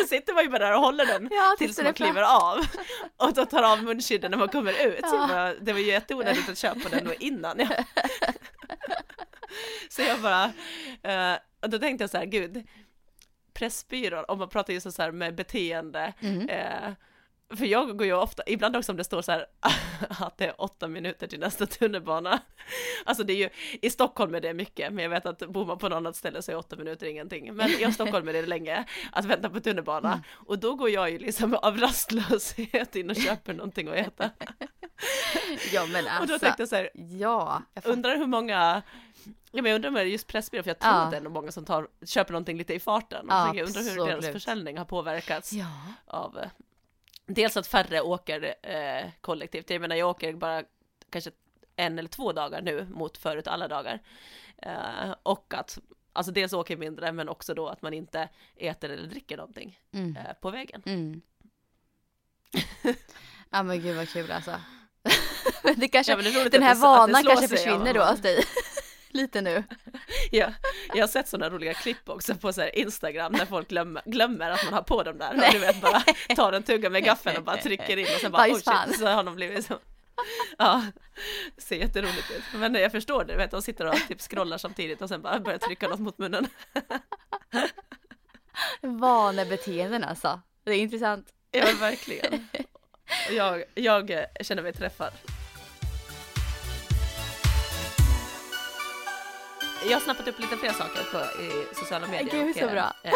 [0.00, 2.58] Då sitter man ju bara där och håller den Ja, tills man kliver av
[3.16, 5.08] och då tar av munskydden när man kommer ut.
[5.08, 5.26] Så Ja.
[5.28, 7.58] bara, det var ju jätteonödigt att köpa den då innan.
[7.58, 7.84] Ja.
[9.90, 10.44] Så jag bara,
[11.02, 12.66] eh, och då tänkte jag så här, gud,
[13.54, 16.48] Pressbyrån, om man pratar just så här med beteende, Mm.
[16.48, 16.92] eh,
[17.56, 19.46] för jag går ju ofta, ibland också om det står så här
[20.08, 22.40] att det är åtta minuter till nästa tunnelbana.
[23.04, 23.48] Alltså det är ju,
[23.82, 26.42] i Stockholm är det mycket, men jag vet att bor man på något annat ställe
[26.42, 27.54] så är åtta minuter ingenting.
[27.54, 30.08] Men i Stockholm är det länge att vänta på tunnelbana.
[30.12, 30.22] Mm.
[30.32, 34.30] Och då går jag ju liksom av rastlöshet in och köper någonting att äta.
[35.72, 36.22] Ja men alltså.
[36.22, 37.62] Och då tänkte jag så här, Ja.
[37.74, 38.82] Jag undrar hur många
[39.52, 41.00] Ja, men jag undrar om det är just Pressbyrån, för jag tror Ja.
[41.02, 43.26] att det är många som tar, köper någonting lite i farten.
[43.28, 45.66] Ja, jag undrar hur deras försäljning har påverkats Ja.
[46.06, 46.48] av eh,
[47.26, 49.70] dels att färre åker eh, kollektivt.
[49.70, 50.62] Jag menar, jag åker bara
[51.10, 51.30] kanske
[51.76, 54.02] en eller två dagar nu mot förut alla dagar.
[54.62, 55.78] Eh, och att
[56.16, 60.16] Alltså dels åker mindre men också då att man inte äter eller dricker någonting Mm.
[60.16, 60.82] eh, på vägen.
[60.86, 61.22] Mm.
[63.50, 64.60] ja men gud vad kul alltså.
[65.76, 67.92] Det kanske, Ja, det den här vanan kanske sig, försvinner ja.
[67.92, 68.44] då hos dig.
[69.14, 69.64] Lite nu.
[70.30, 70.52] Ja,
[70.94, 74.64] jag har sett sådana roliga klipp också på så Instagram när folk glömmer, glömmer att
[74.64, 75.34] man har på dem där.
[75.34, 76.00] Och du vet bara
[76.36, 78.98] tar en tugga med gaffeln och bara trycker in och sen bara Bara, oh shit,
[78.98, 79.78] så har de blivit så.
[80.58, 80.86] Ja,
[81.56, 82.42] det ser jätteroligt ut.
[82.54, 85.58] Men jag förstår det, vet de sitter och typ scrollar samtidigt och sen bara börjar
[85.58, 86.46] trycka något mot munnen.
[88.80, 90.40] Vanebeteenden alltså.
[90.64, 91.26] Det är intressant.
[91.50, 92.48] Ja verkligen.
[93.30, 95.12] Jag, jag känner mig träffad.
[99.86, 102.44] Jag har snappat upp lite fler saker på, i sociala medier.
[102.44, 102.92] Gud, så bra.
[103.04, 103.12] eh,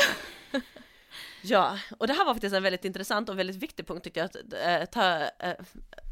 [1.42, 4.26] Ja, och det här var faktiskt en väldigt intressant och väldigt viktig punkt tycker jag
[4.26, 5.54] att eh, ta, eh,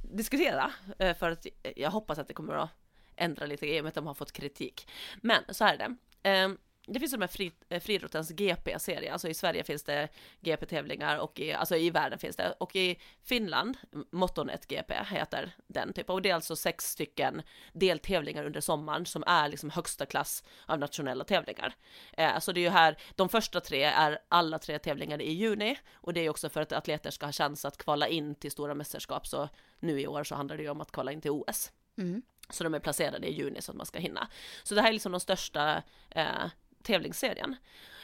[0.02, 0.70] diskutera.
[0.98, 1.46] Eh, för att
[1.76, 2.70] jag hoppas att det kommer att
[3.16, 4.88] ändra lite i och med att de har fått kritik.
[5.20, 6.56] Men så här är det.
[6.86, 10.08] Det finns de här fri, friidrottens GP-serie, alltså i Sverige finns det
[10.40, 12.54] GP-tävlingar och i, alltså i världen finns det.
[12.60, 13.76] Och i Finland,
[14.10, 16.14] Motonet GP heter den typen.
[16.14, 20.78] Och det är alltså sex stycken deltävlingar under sommaren som är liksom högsta klass av
[20.78, 21.74] nationella tävlingar.
[22.12, 25.78] Eh, så det är ju här, de första tre är alla tre tävlingar i juni
[25.92, 28.74] och det är också för att atleter ska ha chans att kvala in till stora
[28.74, 29.26] mästerskap.
[29.26, 29.48] Så
[29.80, 31.72] nu i år så handlar det ju om att kvala in till OS.
[31.98, 32.22] Mm.
[32.50, 34.28] Så de är placerade i juni så att man ska hinna.
[34.62, 36.46] Så det här är liksom de största eh,
[36.86, 37.56] tävlingsserien.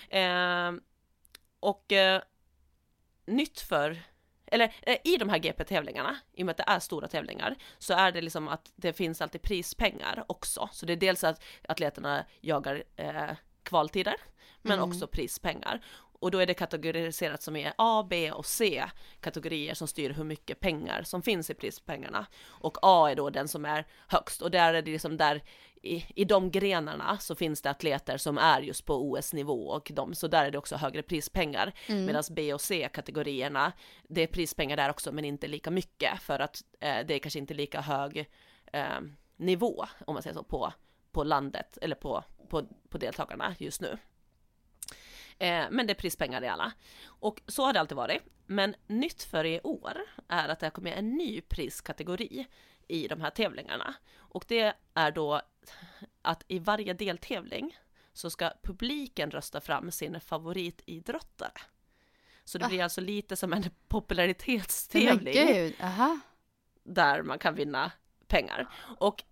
[0.09, 0.73] Eh,
[1.61, 2.23] och eh,
[3.27, 4.03] nytt för,
[4.47, 7.95] eller eh, i de här GP-tävlingarna, i och med att det är stora tävlingar, så
[7.95, 10.69] är det liksom att det finns alltid prispengar också.
[10.73, 13.31] Så det är dels att atleterna jagar eh,
[13.63, 14.15] kvaltider,
[14.63, 14.89] men Mm.
[14.89, 15.81] också prispengar.
[15.95, 18.85] Och då är det kategoriserat som är A, B och C
[19.21, 22.27] kategorier som styr hur mycket pengar som finns i prispengarna.
[22.45, 25.43] Och A är då den som är högst och där är det liksom där
[25.83, 30.15] i, i de grenarna så finns det atleter som är just på OS-nivå och de,
[30.15, 31.73] så där är det också högre prispengar.
[31.87, 32.05] Mm.
[32.05, 33.73] Medan B och C-kategorierna,
[34.09, 37.39] det är prispengar där också men inte lika mycket för att eh, det är kanske
[37.39, 38.31] inte lika hög
[38.73, 39.01] eh,
[39.37, 40.73] nivå om man säger så på,
[41.13, 43.99] på landet eller på, på, på deltagarna just nu.
[45.39, 46.73] Eh, men det är prispengar i alla.
[47.07, 48.23] Och så har det alltid varit.
[48.47, 52.47] Men nytt för i år är att det har kommit en ny priskategori
[52.89, 53.95] i de här tävlingarna.
[54.17, 55.43] Och det är då
[56.23, 57.77] att i varje deltävling
[58.13, 61.61] så ska publiken rösta fram sin favoritidrottare.
[62.45, 65.35] Så det blir alltså lite som en popularitetstävling
[66.83, 67.93] där man kan vinna
[68.27, 68.69] pengar.
[68.99, 69.25] Och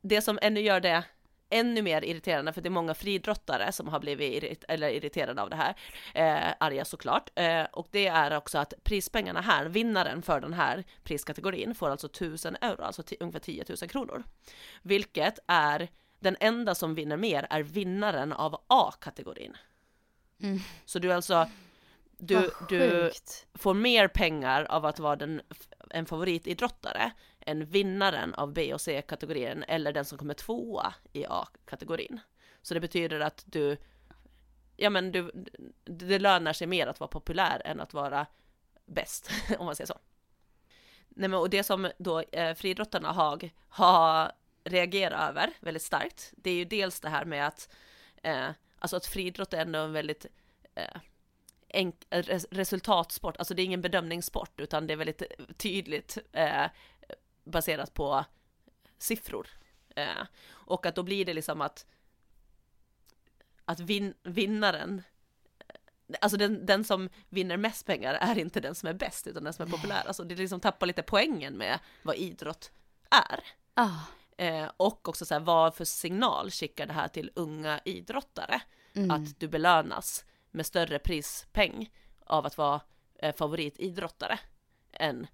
[0.00, 1.04] det som ännu gör det
[1.52, 5.50] ännu mer irriterande, för det är många friidrottare som har blivit irrit- eller irriterade av
[5.50, 5.74] det här,
[6.14, 10.84] eh, arga såklart, eh, och det är också att prispengarna här, vinnaren för den här
[11.02, 14.22] priskategorin får alltså 1000 euro, alltså ungefär 10 000 kronor,
[14.82, 15.88] vilket är
[16.20, 19.56] den enda som vinner mer är vinnaren av A-kategorin.
[20.42, 20.58] Mm.
[20.84, 21.48] Så du alltså,
[22.18, 23.10] du, du,
[23.54, 25.42] får mer pengar av att vara den,
[25.90, 27.12] en favoritidrottare
[27.46, 32.20] än vinnaren av B och C-kategorin eller den som kommer tvåa i A-kategorin.
[32.62, 33.76] Så det betyder att du,
[34.76, 35.32] ja men du,
[35.84, 38.26] det lönar sig mer att vara populär än att vara
[38.86, 39.98] bäst, om man säger så.
[41.08, 44.32] Nej men och det som då eh, friidrottarna har, har
[44.64, 47.74] reagerat över väldigt starkt, det är ju dels det här med att,
[48.22, 50.26] eh, alltså att friidrott är ändå en väldigt
[50.74, 51.00] eh,
[51.72, 51.92] en,
[52.50, 55.22] resultatsport, alltså det är ingen bedömningssport utan det är väldigt
[55.56, 56.64] tydligt eh,
[57.44, 58.24] baserat på
[58.98, 59.48] siffror.
[59.96, 61.86] Eh, och att då blir det liksom att
[63.64, 65.02] att vin, vinnaren
[66.20, 69.52] Alltså den, den som vinner mest pengar är inte den som är bäst utan den
[69.52, 70.02] som är populär.
[70.06, 72.70] Alltså det liksom tappar lite poängen med vad idrott
[73.10, 73.44] är.
[73.74, 74.00] Ah.
[74.36, 78.62] Eh, och också så här, vad för signal skickar det här till unga idrottare?
[78.94, 79.10] Mm.
[79.10, 81.90] Att du belönas med större prispeng
[82.26, 82.80] av att vara
[83.18, 84.38] eh, favoritidrottare
[84.92, 85.26] än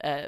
[0.00, 0.24] eh,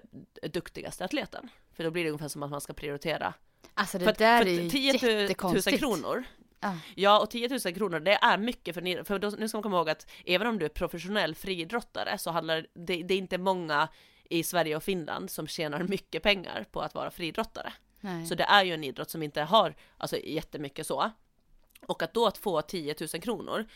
[0.52, 1.48] duktigaste atleten.
[1.72, 3.34] För då blir det ungefär som att man ska prioritera.
[3.74, 5.78] Alltså det för, där för är ju 10 000 jättekonstigt.
[5.78, 6.24] kronor
[6.62, 6.74] Ah.
[6.94, 9.76] Ja, och 10 000 kronor, det är mycket för för då, nu ska man komma
[9.76, 13.88] ihåg att även om du är professionell friidrottare så handlar det, det är inte många
[14.30, 17.72] i Sverige och Finland som tjänar mycket pengar på att vara friidrottare.
[18.00, 18.26] Nej.
[18.26, 21.10] Så det är ju en idrott som inte har alltså, jättemycket så.
[21.86, 23.66] Och att då att få 10 000 kronor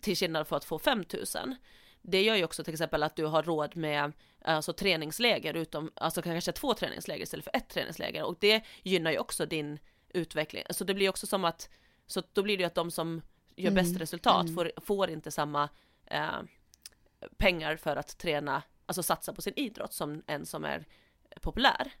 [0.00, 1.54] till skillnad från att få 5 000
[2.02, 4.12] det gör ju också till exempel att du har råd med
[4.44, 9.18] alltså, träningsläger utom, alltså kanske två träningsläger istället för ett träningsläger och det gynnar ju
[9.18, 9.78] också din
[10.08, 10.64] utveckling.
[10.70, 11.68] Så det blir också som att,
[12.06, 13.22] så då blir det ju att de som
[13.56, 14.54] gör Mm, bäst resultat mm.
[14.54, 15.68] får, får inte samma
[16.06, 16.40] eh,
[17.36, 20.86] pengar för att träna, alltså satsa på sin idrott som en som är
[21.40, 21.92] populär.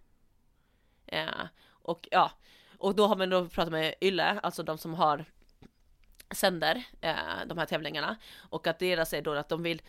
[1.06, 2.30] Eh, och ja,
[2.78, 5.24] och då har man då pratat med Yle, alltså de som har
[6.30, 7.14] sänder eh,
[7.46, 8.16] de här tävlingarna
[8.50, 9.82] och att deras är då att de vill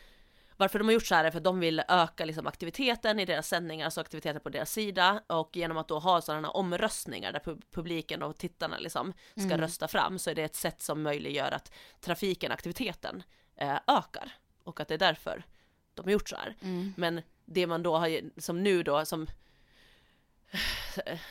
[0.57, 3.25] varför de har gjort så här är för att de vill öka liksom aktiviteten i
[3.25, 7.39] deras sändningar, alltså aktiviteten på deras sida och genom att då ha sådana omröstningar där
[7.39, 9.61] pu- publiken och tittarna liksom ska Mm.
[9.61, 11.71] rösta fram så är det ett sätt som möjliggör att
[12.01, 13.23] trafiken, aktiviteten
[13.55, 14.31] eh, ökar
[14.63, 15.43] och att det är därför
[15.93, 16.55] de har gjort så här.
[16.61, 16.93] Mm.
[16.97, 19.27] Men det man då har, som nu då, som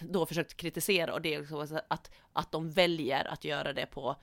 [0.01, 4.17] då försökt kritisera och det är att, att de väljer att göra det på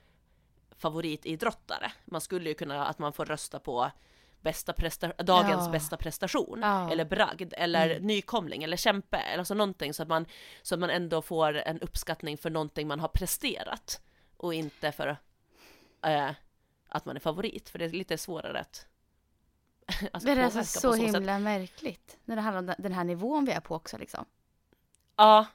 [0.78, 1.92] favoritidrottare.
[2.04, 3.90] Man skulle ju kunna att man får rösta på
[4.40, 5.72] bästa presta- dagens Ja.
[5.72, 6.90] bästa prestation Ja.
[6.92, 8.06] eller bragd eller Mm.
[8.06, 10.26] nykomling eller kämpe eller så någonting så att man
[10.62, 14.00] så att man ändå får en uppskattning för någonting man har presterat
[14.36, 15.16] och inte för
[16.04, 16.30] eh,
[16.88, 18.86] att man är favorit för det är lite svårare att
[20.12, 21.02] alltså, det är alltså så sätt.
[21.02, 22.18] himla märkligt.
[22.24, 24.24] När det handlar om den här nivån vi är på också liksom.
[25.16, 25.46] Ja,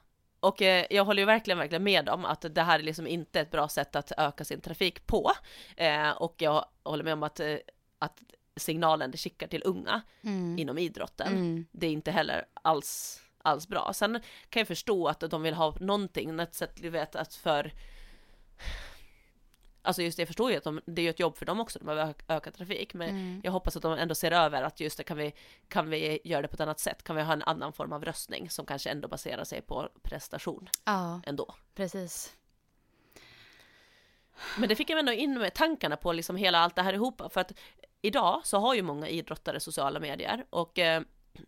[0.44, 3.40] och eh, jag håller ju verkligen, verkligen med om att det här är liksom inte
[3.40, 5.32] ett bra sätt att öka sin trafik på.
[5.76, 7.56] Eh, och jag håller med om att, eh,
[7.98, 8.22] att
[8.56, 10.58] signalen det skickar till unga Mm.
[10.58, 11.66] inom idrotten, Mm.
[11.72, 13.92] det är inte heller alls, alls bra.
[13.92, 17.72] Sen kan jag förstå att de vill ha någonting, ett sätt, du vet, att för
[19.84, 21.78] Alltså just det, jag förstår ju att de, det är ett jobb för dem också,
[21.78, 23.40] de behöver öka trafik, men Mm.
[23.44, 25.34] jag hoppas att de ändå ser över att just det, kan vi,
[25.68, 27.02] kan vi göra det på ett annat sätt?
[27.02, 30.68] Kan vi ha en annan form av röstning som kanske ändå baserar sig på prestation
[30.84, 31.54] Ja, ändå?
[31.74, 32.36] precis.
[34.58, 37.22] Men det fick jag ändå in med tankarna på liksom hela allt det här ihop,
[37.32, 37.52] för att
[38.02, 41.02] idag så har ju många idrottare sociala medier och eh,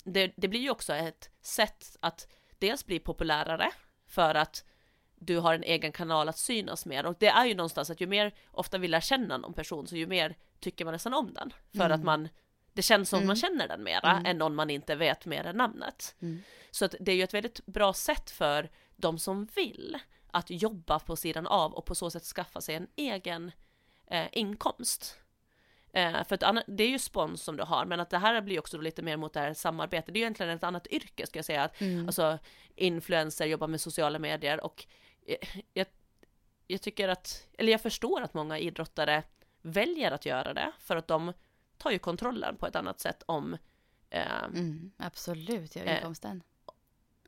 [0.04, 2.28] det, det blir ju också ett sätt att
[2.58, 3.70] dels bli populärare
[4.06, 4.64] för att
[5.18, 8.06] du har en egen kanal att synas mer och det är ju någonstans att ju
[8.06, 11.52] mer ofta vi lär känna någon person så ju mer tycker man nästan om den
[11.76, 11.92] för Mm.
[11.92, 12.28] att man
[12.72, 13.26] det känns som Mm.
[13.26, 14.26] man känner den mera Mm.
[14.26, 16.14] än någon man inte vet mer än namnet.
[16.22, 16.42] Mm.
[16.70, 19.98] Så att det är ju ett väldigt bra sätt för de som vill
[20.30, 23.52] att jobba på sidan av och på så sätt skaffa sig en egen
[24.06, 25.18] eh, inkomst.
[25.92, 28.58] Eh, för att det är ju spons som du har, men att det här blir
[28.58, 30.06] också lite mer mot det här samarbetet.
[30.14, 31.62] Det är ju egentligen ett annat yrke ska jag säga.
[31.64, 32.06] Att, Mm.
[32.06, 32.38] Alltså
[32.74, 34.86] influencer, jobbar med sociala medier och
[35.72, 35.86] jag,
[36.66, 39.22] jag tycker att, eller jag förstår att många idrottare
[39.62, 41.32] väljer att göra det för att de
[41.78, 43.56] tar ju kontrollen på ett annat sätt om,
[44.10, 44.92] eh, Mm.
[44.96, 46.42] Absolut, jag Eh, inkomsten.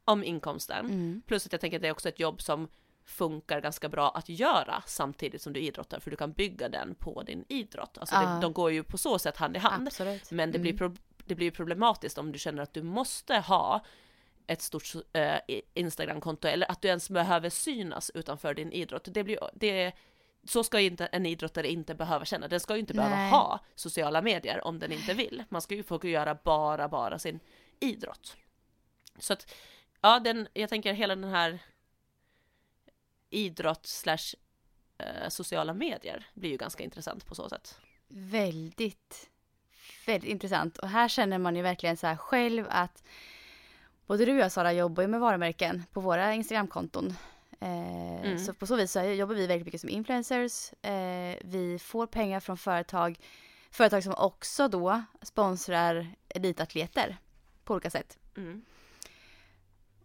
[0.04, 0.86] om inkomsten.
[0.86, 1.22] Mm.
[1.26, 2.68] Plus att jag tänker att det är också ett jobb som
[3.04, 7.22] funkar ganska bra att göra samtidigt som du idrottar, för du kan bygga den på
[7.22, 7.98] din idrott.
[7.98, 8.20] Alltså Ja.
[8.34, 9.86] det, de går ju på så sätt hand i hand.
[9.88, 10.30] Absolut.
[10.30, 10.94] Men det blir, Mm.
[10.94, 13.84] pro- det blir problematiskt om du känner att du måste ha
[14.48, 15.38] ett stort eh,
[15.74, 19.08] Instagramkonto eller att du ens behöver synas utanför din idrott.
[19.10, 19.92] Det blir, det,
[20.44, 22.48] så ska inte en idrottare inte behöva känna.
[22.48, 23.30] Den ska ju inte behöva Nej.
[23.30, 25.44] ha sociala medier om den inte vill.
[25.48, 27.40] Man ska ju få göra bara, bara sin
[27.80, 28.36] idrott.
[29.18, 29.54] Så att,
[30.00, 31.58] ja, den, jag tänker hela den här
[33.30, 34.34] idrott slash
[34.98, 37.80] eh, sociala medier blir ju ganska intressant på så sätt.
[38.08, 39.30] Väldigt,
[40.06, 40.78] väldigt intressant.
[40.78, 43.02] Och här känner man ju verkligen så här själv att
[44.08, 47.14] både du och jag Sara jobbar ju med varumärken på våra Instagramkonton.
[47.60, 48.38] Eh, Mm.
[48.38, 50.72] Så på så vis så jobbar vi väldigt mycket som influencers.
[50.72, 53.18] Eh, vi får pengar från företag,
[53.70, 57.16] företag som också då sponsrar elitatleter
[57.64, 58.18] på olika sätt.
[58.36, 58.64] Mm.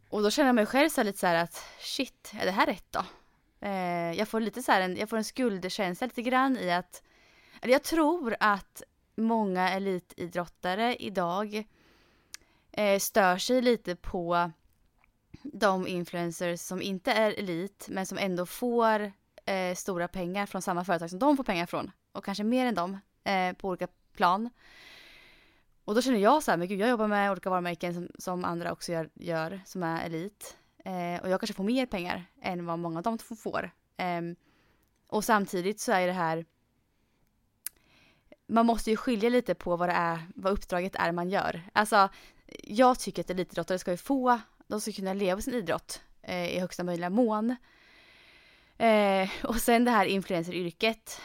[0.10, 2.51] Och då känner jag mig själv så här lite så här att shit, är det
[2.51, 3.06] här rätt då?
[3.60, 7.04] Eh, jag får lite så här en, jag får en skuldkänsla lite grann i att,
[7.62, 8.84] eller jag tror att
[9.16, 11.64] många elitidrottare idag
[12.74, 14.51] eh, stör sig lite på
[15.43, 19.11] de influencers som inte är elit men som ändå får
[19.45, 22.76] eh, stora pengar från samma företag som de får pengar från och kanske mer än
[22.76, 24.49] dem eh, på olika plan.
[25.86, 28.45] Och då känner jag så här, men gud jag jobbar med olika varumärken som, som
[28.45, 30.57] andra också gör, gör som är elit.
[30.86, 33.71] Eh, och jag kanske får mer pengar än vad många av dem får.
[33.97, 34.36] Ehm,
[35.07, 36.45] och samtidigt så är det här
[38.47, 41.61] man måste ju skilja lite på vad det är, vad uppdraget är man gör.
[41.74, 42.09] Alltså,
[42.64, 46.60] jag tycker att elitidrottare ska ju få, de ska kunna leva sin idrott eh, i
[46.60, 47.56] högsta möjliga mån.
[48.78, 51.22] Eh, och sen det här influenceryrket,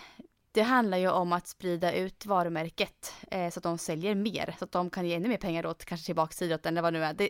[0.53, 4.65] det handlar ju om att sprida ut varumärket eh, så att de säljer mer, så
[4.65, 6.99] att de kan ge ännu mer pengar då, kanske tillbaka till idrotten eller vad det
[6.99, 7.15] nu är.
[7.15, 7.29] Det,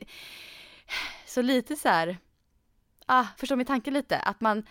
[1.27, 2.19] så lite så här,
[3.07, 4.67] ah, förstår min tanke lite, att man,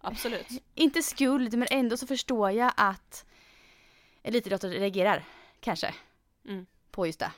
[0.00, 0.46] Absolut.
[0.74, 3.24] inte skuld, men ändå så förstår jag att
[4.22, 5.24] elitidrottare reagerar,
[5.60, 5.94] kanske,
[6.44, 6.66] Mm.
[6.90, 7.30] på just det.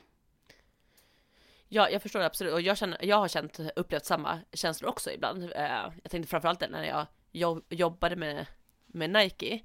[1.72, 2.52] Ja, jag förstår absolut.
[2.52, 5.42] Och jag, känner, jag har känt, upplevt samma känslor också ibland.
[5.42, 8.46] Eh, jag tänkte framförallt när jag jobb, jobbade med,
[8.86, 9.60] med Nike.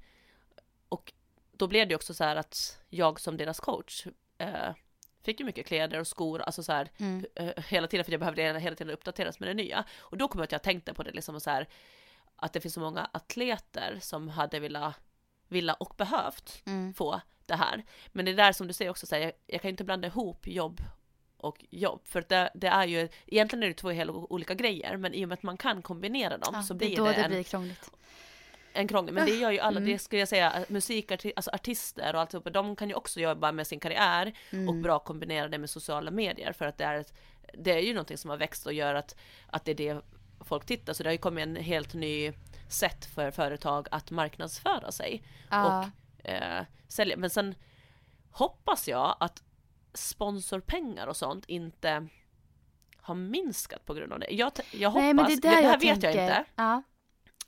[0.88, 1.12] Och
[1.52, 4.06] då blev det också så här att jag som deras coach
[4.38, 4.74] eh,
[5.22, 7.26] fick ju mycket kläder och skor, alltså så här Mm.
[7.34, 9.84] eh, hela tiden för jag behövde hela tiden uppdateras med det nya.
[9.98, 11.68] Och då kom jag att jag tänkte på det liksom så här
[12.36, 14.94] att det finns så många atleter som hade velat,
[15.48, 16.94] villa och behövt Mm.
[16.94, 17.84] få det här.
[18.06, 19.84] Men det är där som du säger också, så här, jag, jag kan ju inte
[19.84, 20.80] blanda ihop jobb
[21.38, 25.14] och jobb, för det, det är ju, egentligen är det två helt olika grejer, men
[25.14, 27.30] i och med att man kan kombinera dem Ja, så det blir det, det en,
[27.30, 27.90] blir krångligt.
[28.72, 29.92] en krånglig, men det gör ju alla, Mm.
[29.92, 33.66] det skulle jag säga, musikartister, alltså artister och alltihopa, de kan ju också jobba med
[33.66, 34.82] sin karriär och Mm.
[34.82, 37.14] bra kombinera det med sociala medier för att det är, ett,
[37.58, 39.16] det är ju någonting som har växt och gör att,
[39.46, 40.00] att det är det
[40.40, 42.32] folk tittar, så det har ju kommit en helt ny
[42.68, 45.78] sätt för företag att marknadsföra sig Ja.
[46.22, 47.16] och eh, sälja.
[47.16, 47.54] Men sen
[48.30, 49.42] hoppas jag att
[49.96, 52.06] sponsorpengar och sånt inte
[52.96, 54.30] har minskat på grund av det.
[54.30, 56.18] Jag, jag hoppas, Nej men det det här jag vet tänker.
[56.18, 56.44] jag inte.
[56.56, 56.82] Ja.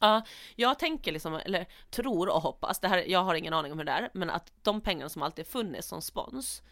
[0.00, 0.22] Ja,
[0.56, 3.84] jag tänker liksom, eller tror och hoppas, det här, jag har ingen aning om hur
[3.84, 6.62] det är, men att de pengarna som alltid funnits som spons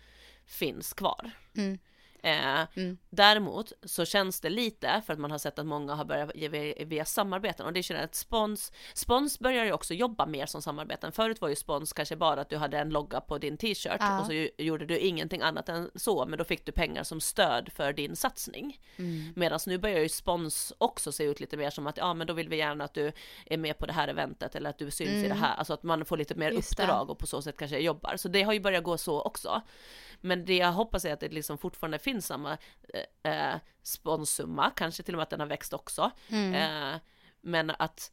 [0.47, 1.31] finns kvar.
[1.57, 1.79] Mm.
[2.27, 2.99] Eh, Mm.
[3.11, 6.49] Däremot så känns det lite, för att man har sett att många har börjat ge
[6.49, 10.47] via, via samarbeten och det känner jag att spons, spons börjar ju också jobba mer
[10.47, 11.13] som samarbeten.
[11.13, 14.21] Förut var ju spons kanske bara att du hade en logga på din t-shirt Ja.
[14.21, 17.73] och så gjorde du ingenting annat än så, men då fick du pengar som stöd
[17.73, 18.81] för din satsning.
[18.97, 19.33] Mm.
[19.37, 22.33] Medan nu börjar ju spons också se ut lite mer som att ja men då
[22.33, 23.13] vill vi gärna att du
[23.47, 25.39] är med på det här eventet eller att du syns i det Mm.
[25.39, 26.83] här, alltså att man får lite mer Just det.
[26.83, 28.17] uppdrag och på så sätt kanske jobbar.
[28.17, 29.63] Så det har ju börjat gå så också.
[30.21, 32.59] Men det jag hoppas är att det liksom fortfarande finns samma
[33.23, 36.11] eh, eh, sponssumma, kanske till och med att den har växt också.
[36.29, 36.55] Mm.
[36.55, 37.01] Eh,
[37.41, 38.13] men att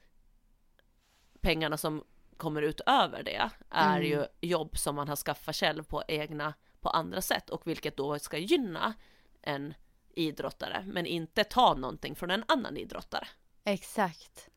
[1.42, 2.04] pengarna som
[2.38, 4.10] kommer utöver det är Mm.
[4.10, 8.20] ju jobb som man har skaffat själv på egna, på andra sätt och vilket då
[8.20, 8.94] ska gynna
[9.42, 9.74] en
[10.16, 13.28] idrottare men inte ta någonting från en annan idrottare.
[13.64, 14.50] Exakt.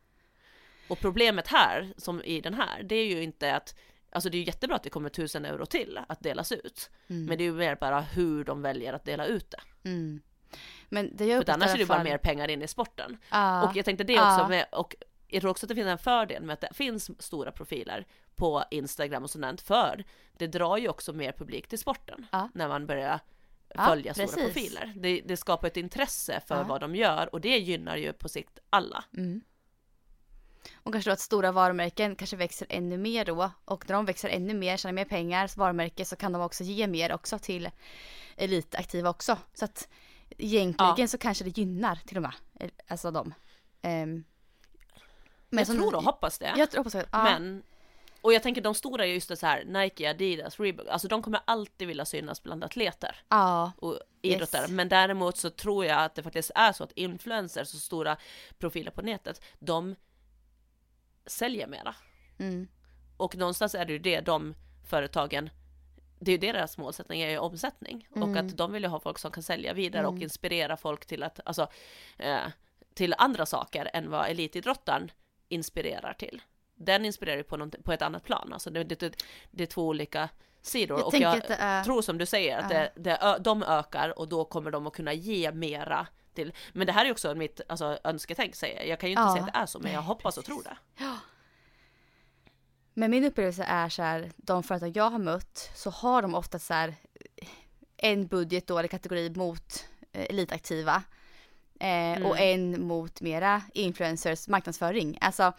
[0.89, 3.75] Och problemet här, som i den här, det är ju inte att
[4.17, 6.91] Alltså det är jättebra att det kommer tusen euro till att delas ut.
[7.09, 7.25] Mm.
[7.27, 9.89] Men det är ju mer bara hur de väljer att dela ut det.
[9.89, 10.21] Mm.
[10.89, 12.69] Men det jag För annars är det ju alla bara fall- mer pengar in i
[12.69, 13.19] sporten.
[13.31, 13.69] Ja.
[13.71, 14.37] Och jag tänkte det Ja.
[14.37, 14.97] också med, och
[15.29, 18.65] jag tror också att det finns en fördel med att det finns stora profiler på
[18.71, 20.05] Instagram och sånt för
[20.39, 22.49] det drar ju också mer publik till sporten Ja.
[22.55, 23.21] när man börjar
[23.75, 24.45] Ja, följa stora precis.
[24.45, 24.93] profiler.
[24.97, 26.63] Det, det skapar ett intresse för Ja.
[26.63, 29.05] vad de gör och det gynnar ju på sikt alla.
[29.17, 29.41] Mm.
[30.75, 33.51] Och kanske då att stora varumärken kanske växer ännu mer då.
[33.65, 36.87] Och när de växer ännu mer, tjänar mer pengar, varumärke, så kan de också ge
[36.87, 37.71] mer också till
[38.37, 39.39] elitaktiva också.
[39.55, 39.89] Så att
[40.39, 43.35] egentligen så kanske det gynnar till och med, eh, alltså dem.
[43.83, 44.25] Ehm,
[45.51, 46.55] jag som- tror och hoppas det.
[46.57, 47.25] Jag tror- hoppas att, ja.
[47.25, 47.63] Men,
[48.21, 51.23] och jag tänker de stora är just det så här, Nike, Adidas, Reebok, alltså de
[51.23, 54.63] kommer alltid vilja synas bland atleter Ja, och idrottare.
[54.63, 54.71] Yes.
[54.71, 58.17] Men däremot så tror jag att det faktiskt är så att influencers och stora
[58.59, 59.97] profiler på nätet, de
[61.27, 61.95] säljer mera.
[62.39, 62.69] mm,
[63.17, 64.55] Och någonstans är det ju det de
[64.85, 65.51] företagen
[66.19, 68.47] det är ju deras målsättning är ju omsättning och Mm.
[68.47, 70.23] att de vill ju ha folk som kan sälja vidare och Mm.
[70.23, 71.69] inspirera folk till att, alltså,
[72.19, 72.39] eh,
[72.95, 75.11] till andra saker än vad elitidrottaren
[75.49, 76.43] inspirerar till.
[76.75, 79.17] Den inspirerar ju på, något, på ett annat plan, alltså det, det,
[79.51, 80.29] det är två olika
[80.63, 82.79] sidor Jag och jag är- tror som du säger att Ja.
[82.79, 86.07] det, det, de ökar och då kommer de att kunna ge mera
[86.37, 89.23] till, men det här är också mitt alltså, önsketänk säger jag, jag kan ju inte
[89.23, 89.33] Ja.
[89.33, 90.77] säga att det är så men jag hoppas och tror det.
[92.95, 96.59] Men min upplevelse är så här, de företag jag har mött så har de ofta
[96.59, 96.95] så här
[97.97, 101.03] en budget då eller kategori mot eh, elitaktiva
[101.81, 105.19] eh, och en mot mera influencers marknadsföring.
[105.21, 105.53] Alltså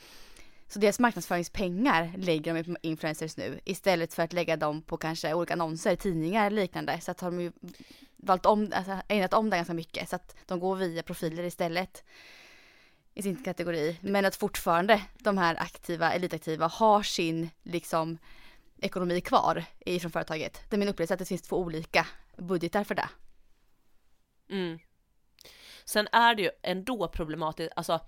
[0.68, 5.34] så deras marknadsföringspengar lägger de på influencers nu istället för att lägga dem på kanske
[5.34, 7.02] olika annonser, tidningar liknande.
[7.02, 7.52] Så att har de ju
[8.18, 12.04] valt om, alltså ägnat om det ganska mycket så att de går via profiler istället
[13.14, 14.00] i sin kategori.
[14.02, 18.18] Men att fortfarande de här aktiva, elitaktiva har sin liksom
[18.82, 20.62] ekonomi kvar ifrån företaget.
[20.70, 22.08] Det är min upplevelse att det finns två olika
[22.38, 23.10] budgetar för det.
[24.50, 24.80] Mm.
[25.86, 28.00] Sen är det ju ändå problematiskt, alltså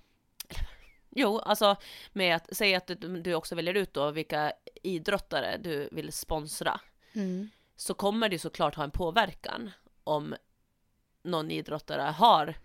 [1.12, 1.76] Jo, alltså
[2.14, 4.54] med att säga att du, också väljer ut då vilka
[4.84, 6.80] idrottare du vill sponsra
[7.76, 9.72] så kommer det såklart ha en påverkan
[10.04, 10.36] om
[11.24, 12.56] någon idrottare har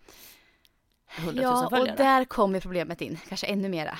[1.16, 1.96] 100 000 Ja, och följare.
[1.96, 3.98] där kommer problemet in, kanske ännu mera.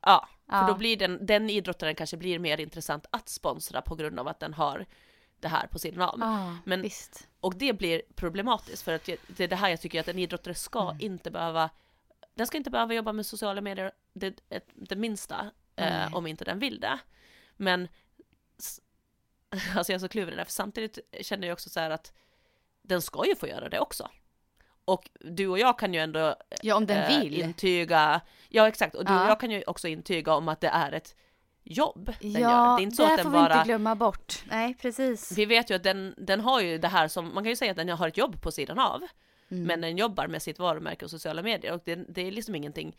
[0.00, 0.66] Ja, för Ja.
[0.66, 4.40] då blir den, den idrottaren kanske blir mer intressant att sponsra på grund av att
[4.40, 4.86] den har
[5.40, 6.22] det här på sin namn.
[6.22, 7.28] Ja, Men- visst.
[7.40, 10.54] Och det blir problematiskt för att det är det här jag tycker att en idrottare
[10.54, 10.96] ska Mm.
[11.00, 11.70] inte behöva
[12.34, 14.40] den ska inte behöva jobba med sociala medier det,
[14.74, 16.98] det, minsta eh, om inte den vill det.
[17.56, 17.88] Men
[19.76, 22.12] alltså jag är så kluven där för samtidigt känner jag också så här att
[22.82, 24.08] den ska ju få göra det också.
[24.84, 27.40] Och du och jag kan ju ändå Ja, om den eh, vill.
[27.40, 29.24] intyga, ja exakt, och du Ja.
[29.24, 31.16] och jag kan ju också intyga om att det är ett
[31.64, 32.76] jobb den Ja, gör.
[32.76, 34.44] Det är inte så att den får vi inte glömma bort.
[34.50, 35.38] Nej, precis.
[35.38, 37.70] Vi vet ju att den, den har ju det här som, man kan ju säga
[37.70, 39.02] att den har ett jobb på sidan av.
[39.50, 39.64] Mm.
[39.64, 42.96] Men den jobbar med sitt varumärke och sociala medier och det, det är liksom ingenting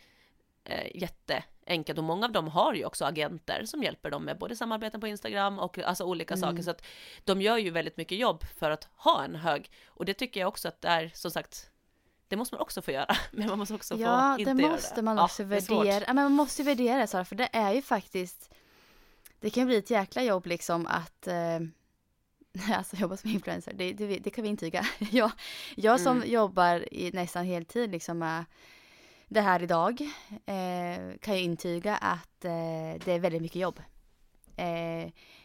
[0.65, 4.55] eh, jätteenkelt och många av dem har ju också agenter som hjälper dem med både
[4.55, 6.41] samarbeten på Instagram och alltså olika Mm.
[6.49, 6.85] saker så att
[7.23, 10.47] de gör ju väldigt mycket jobb för att ha en hög och det tycker jag
[10.47, 11.69] också att det är som sagt
[12.27, 14.71] det måste man också få göra, men man måste också Ja, få inte det göra
[14.71, 15.01] måste det.
[15.01, 15.85] man Ja, också det är svårt.
[15.85, 16.03] värdera.
[16.07, 18.49] Ja, men man måste ju värdera det Sara, för det är ju faktiskt
[19.39, 21.59] Det kan bli ett jäkla jobb liksom att eh,
[22.77, 24.85] Alltså jobba som influencer, det, det, det kan vi intyga.
[25.11, 25.31] jag,
[25.75, 26.29] jag som Mm.
[26.31, 28.45] jobbar i nästan heltid liksom med
[29.33, 30.01] det här idag
[30.45, 32.51] eh, kan ju intyga att eh,
[33.05, 33.81] det är väldigt mycket jobb.
[34.55, 35.03] Eh,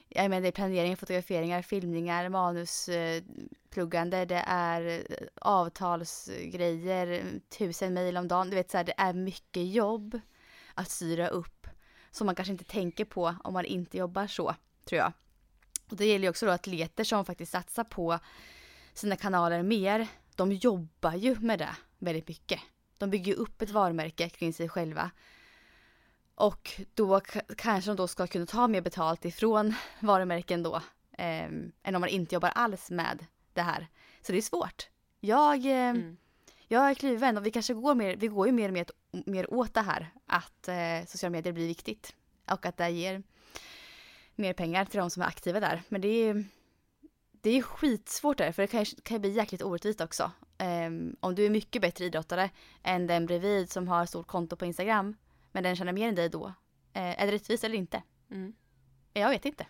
[0.09, 5.03] jag menar det är planering, fotograferingar, filmningar, manuspluggande, eh, det är eh,
[5.35, 7.25] avtalsgrejer,
[7.59, 8.51] tusen mejl om dagen.
[8.51, 10.21] Du vet så här, det är mycket jobb
[10.75, 11.67] att styra upp
[12.11, 15.13] som man kanske inte tänker på om man inte jobbar så, tror jag.
[15.91, 18.19] Och det gäller ju också då atleter som faktiskt satsar på
[18.95, 20.09] sina kanaler mer.
[20.37, 22.61] De jobbar ju med det väldigt mycket.
[22.99, 25.11] De bygger ju upp ett varumärke kring sig själva.
[26.35, 27.21] Och då
[27.57, 30.77] kanske de då ska kunna ta mer betalt ifrån varumärken då.
[31.13, 31.45] Eh,
[31.83, 33.87] än om man inte jobbar alls med det här.
[34.23, 34.89] Så det är svårt.
[35.21, 36.17] Jag, eh, Mm.
[36.69, 38.87] jag är kluven och vi kanske går mer, vi går ju mer och mer,
[39.27, 40.11] mer åt det här.
[40.27, 42.15] Att eh, sociala medier blir viktigt.
[42.51, 43.23] Och att det ger
[44.35, 45.83] mer pengar till de som är aktiva där.
[45.89, 46.45] Men det är
[47.41, 50.33] det är skitsvårt där, för det kan, ju- kan ju bli jäkligt orättvist också.
[50.59, 52.51] Ehm, om du är mycket bättre idrottare
[52.83, 55.17] än den bredvid som har stort konto på Instagram,
[55.53, 56.47] men den tjänar mer än dig då.
[56.93, 58.03] Eh, är det rättvist eller inte?
[58.31, 58.55] Mm.
[59.13, 59.67] Jag vet inte.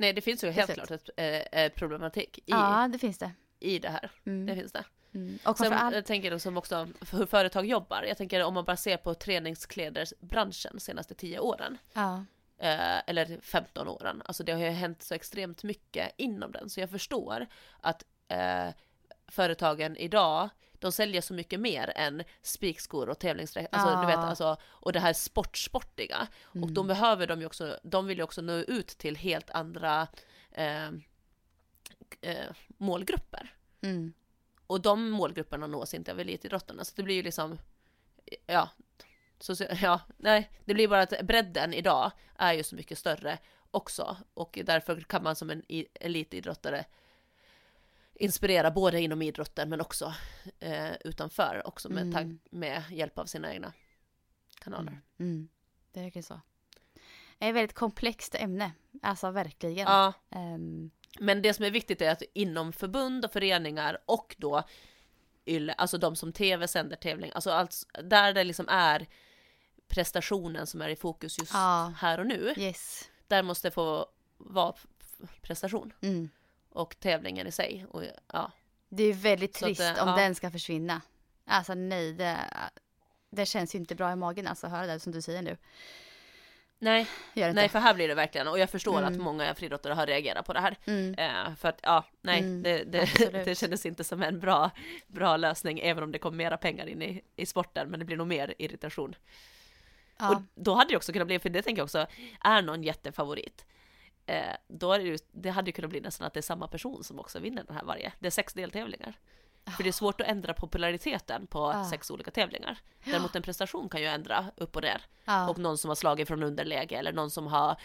[0.00, 1.24] Nej, det finns ju helt klart ett eh,
[1.62, 3.32] eh, problematik i, Ja, det finns det.
[3.58, 4.10] i det här.
[4.26, 4.46] Mm.
[4.46, 4.84] Det finns det.
[5.14, 5.38] Mm.
[5.44, 8.02] Och Sen framförallt, jag tänker jag som också hur företag jobbar.
[8.02, 11.78] Jag tänker om man bara ser på träningsklädersbranschen senaste 10 åren.
[11.92, 12.24] ja.
[12.60, 14.22] Eh, eller 15 åren.
[14.24, 16.70] Alltså det har ju hänt så extremt mycket inom den.
[16.70, 17.46] Så jag förstår
[17.80, 18.68] att eh,
[19.28, 20.48] företagen idag,
[20.78, 23.68] de säljer så mycket mer än spikskor och tävlingsdräkt.
[23.74, 26.28] Alltså, du vet, alltså, och det här sportsportiga.
[26.42, 30.08] Och då behöver de ju också, de vill ju också nå ut till helt andra
[30.50, 30.88] eh,
[32.20, 33.54] eh, målgrupper.
[33.80, 34.12] Mm.
[34.66, 36.84] Och de målgrupperna nås inte av elitidrottarna.
[36.84, 37.58] Så det blir ju liksom,
[38.46, 38.70] ja,
[39.38, 43.38] så, ja, nej, det blir bara att bredden idag är ju så mycket större
[43.70, 44.16] också.
[44.34, 45.62] Och därför kan man som en
[45.94, 46.84] elitidrottare
[48.18, 50.14] inspirera både inom idrotten men också
[50.60, 52.38] eh, utanför, också med, Mm.
[52.50, 53.72] med hjälp av sina egna
[54.60, 54.88] kanaler.
[54.92, 55.02] Mm.
[55.18, 55.48] Mm.
[55.92, 56.40] Det är verkligen så.
[57.38, 58.72] Det är ett väldigt komplext ämne.
[59.02, 59.86] Alltså verkligen.
[59.86, 60.90] Ja, Ehm,
[61.20, 64.62] Men det som är viktigt är att inom förbund och föreningar och då
[65.46, 69.06] YLE, alltså de som tv sänder tävling, alltså allt, där det liksom är
[69.88, 71.92] prestationen som är i fokus just Ja.
[71.96, 73.10] här och nu, yes.
[73.26, 74.06] där måste det få
[74.36, 74.74] vara
[75.42, 76.28] prestation Mm.
[76.70, 77.86] Och tävlingen i sig.
[77.90, 78.02] Och,
[78.32, 78.50] ja.
[78.88, 80.16] Det är väldigt att, trist eh, om ja.
[80.16, 81.00] den ska försvinna.
[81.44, 82.38] Alltså nej, det,
[83.30, 85.56] det känns ju inte bra i magen alltså att höra det som du säger nu.
[86.80, 89.22] Nej, det nej, för här blir det verkligen, och jag förstår att Mm.
[89.22, 90.76] många friidrottare har reagerat på det här.
[90.84, 91.14] Mm.
[91.14, 94.70] Eh, för att, ja, nej, Mm, det, det, det kändes inte som en bra,
[95.06, 98.16] bra lösning, även om det kom mera pengar in i, i sporten, men det blir
[98.16, 99.14] nog mer irritation.
[100.18, 100.30] Ja.
[100.30, 102.06] Och då hade det också kunnat bli, för det tänker jag också,
[102.40, 103.64] är någon jättefavorit,
[104.28, 106.68] eh, då är det ju, det hade ju kunnat bli nästan att det är samma
[106.68, 108.12] person som också vinner den här varje.
[108.18, 109.18] Det är sex deltävlingar.
[109.76, 111.84] För det är svårt att ändra populariteten på Ah.
[111.84, 112.78] sex olika tävlingar.
[113.04, 115.02] Däremot en prestation kan ju ändra upp och ner.
[115.24, 115.48] ja.
[115.50, 117.76] Och någon som har slagit från underläge eller någon som har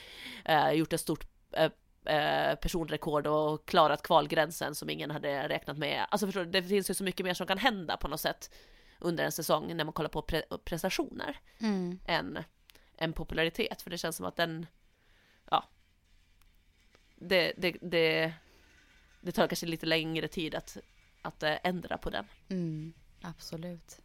[0.45, 1.71] eh, gjort ett stort eh,
[2.15, 6.05] eh, personrekord och klarat kvalgränsen som ingen hade räknat med.
[6.09, 8.53] Alltså förstår du, det finns ju så mycket mer som kan hända på något sätt
[8.99, 11.99] under en säsong när man kollar på pre- prestationer Mm.
[12.05, 12.39] än,
[12.97, 13.81] än popularitet.
[13.81, 14.65] För det känns som att den,
[15.51, 15.63] ja,
[17.24, 18.34] det, det, det,
[19.21, 20.78] det tar kanske lite längre tid att,
[21.21, 22.26] att eh, ändra på den.
[22.49, 22.93] Mm.
[23.21, 23.99] Absolut.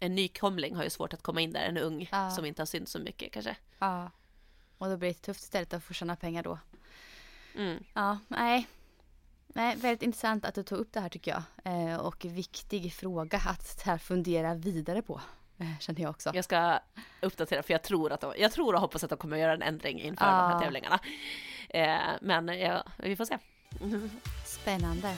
[0.00, 2.30] En nykomling har ju svårt att komma in där, en ung Ja.
[2.30, 3.56] som inte har synts så mycket kanske.
[3.78, 4.10] Ja.
[4.78, 6.58] Och då blir det tufft istället att få tjäna pengar då.
[7.56, 7.84] Mm.
[7.94, 8.66] Ja, nej.
[9.46, 11.42] Nej, väldigt intressant att du tog upp det här tycker jag.
[11.90, 15.20] Eh, och viktig fråga att här fundera vidare på.
[15.62, 16.30] Eh, känner jag också.
[16.34, 16.78] Jag ska
[17.20, 19.62] uppdatera för jag tror att de, jag tror och hoppas att de kommer göra en
[19.62, 20.30] ändring inför Ja.
[20.32, 20.98] de här tävlingarna.
[21.68, 23.38] Eh, men ja, vi får se.
[24.46, 25.14] Spännande.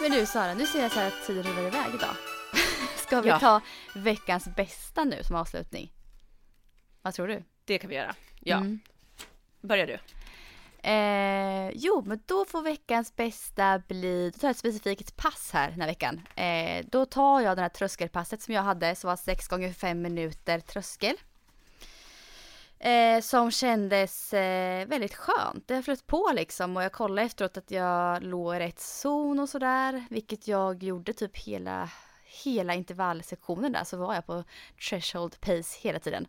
[0.00, 2.16] Men du Sara, nu ser jag så här att tiden rullar iväg idag.
[2.96, 3.38] Ska vi Ja.
[3.38, 3.60] ta
[3.94, 5.92] veckans bästa nu som avslutning?
[7.02, 7.42] Vad tror du?
[7.64, 8.14] Det kan vi göra.
[8.40, 8.80] Ja, Mm.
[9.60, 9.98] börjar du.
[10.84, 15.70] Eh, jo, men då får veckans bästa bli, då tar jag ett specifikt pass här
[15.70, 16.20] den här veckan.
[16.36, 20.02] Eh, då tar jag det här tröskelpasset som jag hade, som var 6 gånger 5
[20.02, 21.16] minuter tröskel.
[22.78, 25.68] Eh, som kändes eh, väldigt skönt.
[25.68, 29.48] Det flöt på liksom och jag kollade efteråt att jag låg i rätt zon och
[29.48, 30.04] sådär.
[30.10, 31.90] Vilket jag gjorde typ hela,
[32.44, 34.44] hela intervallsektionen där så var jag på
[34.88, 36.26] threshold pace hela tiden.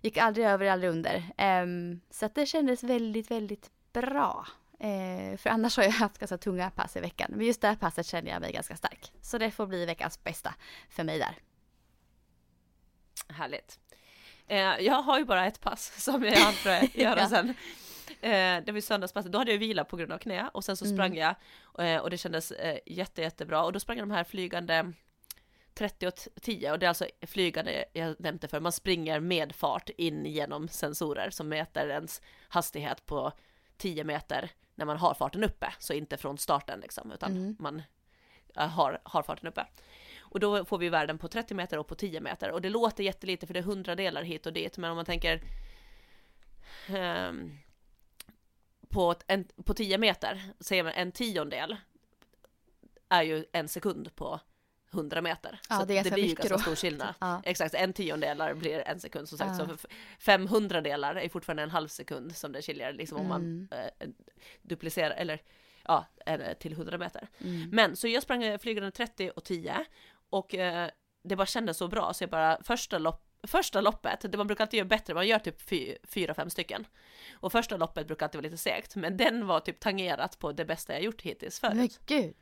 [0.00, 1.32] Gick aldrig över, aldrig under.
[1.36, 4.46] Ehm, så att det kändes väldigt, väldigt bra.
[4.80, 7.30] Eh, för annars har jag haft ganska tunga pass i veckan.
[7.36, 9.12] Men just det här passet känner jag mig ganska stark.
[9.22, 10.54] Så det får bli veckans bästa
[10.90, 11.36] för mig där.
[13.28, 13.78] Härligt.
[14.48, 17.28] Eh, jag har ju bara ett pass som jag hann börja göra Ja.
[17.28, 17.48] sen.
[18.20, 20.76] Eh, det var ju söndagspasset, då hade jag vila på grund av knä och sen
[20.76, 20.96] så Mm.
[20.96, 21.34] sprang jag
[21.78, 24.92] eh, och det kändes eh, jätte, jättebra och då sprang jag de här flygande
[25.74, 29.88] 30 och 10 och det är alltså flygande, jag nämnde för man springer med fart
[29.96, 33.32] in genom sensorer som mäter ens hastighet på
[33.82, 37.56] 10 meter när man har farten uppe, så inte från starten liksom, utan Mm.
[37.58, 37.82] man
[38.56, 39.66] eh, har, har farten uppe.
[40.20, 43.04] Och då får vi värden på 30 meter och på 10 meter och det låter
[43.04, 45.42] jättelite för det är 100 delar hit och dit, men om man tänker
[46.88, 47.58] ehm,
[48.88, 51.76] på, en, på 10 meter, säger man en tiondel
[53.08, 54.40] är ju en sekund på
[54.92, 55.60] 100 meter.
[55.68, 56.58] Ja, så det är ganska blir ju ganska då.
[56.60, 57.14] stor skillnad.
[57.20, 57.42] Ja.
[57.44, 59.58] Exakt, en tiondelar blir en sekund som sagt.
[59.58, 59.66] Ja.
[59.66, 59.86] Så f-
[60.18, 63.68] 500 delar är fortfarande en halv sekund som det skiljer liksom om Mm.
[63.70, 64.08] man eh,
[64.62, 65.42] duplicerar, eller
[65.84, 67.28] ja, en- till 100 meter.
[67.38, 67.70] Mm.
[67.72, 69.84] Men så jag sprang eh, flygande 30 och 10
[70.30, 70.90] och eh,
[71.24, 74.64] det bara kändes så bra så jag bara första lopp Första loppet, det man brukar
[74.64, 76.86] alltid göra bättre, man gör typ fy, fyra, fem stycken.
[77.34, 80.64] Och första loppet brukar alltid vara lite segt, men den var typ tangerat på det
[80.64, 81.74] bästa jag gjort hittills förut.
[81.74, 82.34] Men gud.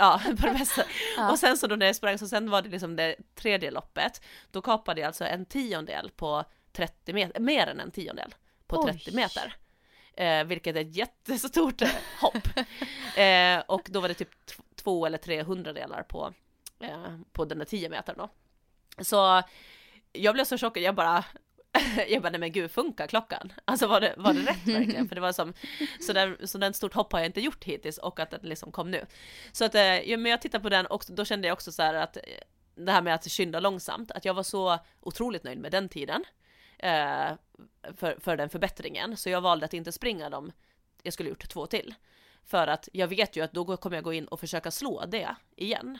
[0.00, 0.82] Ja, på det bästa.
[1.16, 1.30] Ja.
[1.30, 4.22] Och sen så då när jag sprang, så sen var det liksom det tredje loppet,
[4.50, 8.34] då kapade jag alltså en tiondel på 30 meter, mer än en tiondel
[8.66, 8.92] på Oj.
[8.92, 9.56] 30 meter.
[10.16, 11.88] Eh, vilket är ett jättestort eh,
[12.20, 12.48] hopp.
[13.16, 14.30] Eh, och då var det typ
[14.76, 16.34] två eller tre hundradelar på,
[16.80, 18.28] eh, på den där 10 metern då.
[19.04, 19.42] Så
[20.12, 21.24] jag blev så chockad, jag bara
[22.08, 23.52] jag bara, nej men gud, funkar klockan?
[23.64, 25.08] Alltså var det, var det rätt verkligen?
[25.08, 25.52] För det var som,
[26.00, 28.72] så, där, så den stort hopp har jag inte gjort hittills och att den liksom
[28.72, 29.06] kom nu.
[29.52, 31.82] Så att, eh, ja, men jag tittade på den och då kände jag också så
[31.82, 32.22] här att eh,
[32.74, 36.24] det här med att skynda långsamt, att jag var så otroligt nöjd med den tiden.
[36.78, 37.30] Eh,
[37.96, 40.52] för, för den förbättringen, så jag valde att inte springa dem,
[41.02, 41.94] jag skulle gjort två till.
[42.44, 45.34] För att jag vet ju att då kommer jag gå in och försöka slå det
[45.56, 45.98] igen.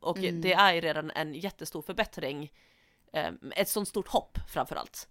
[0.00, 0.40] Och Mm.
[0.40, 2.52] det är ju redan en jättestor förbättring,
[3.56, 5.08] ett sånt stort hopp framförallt.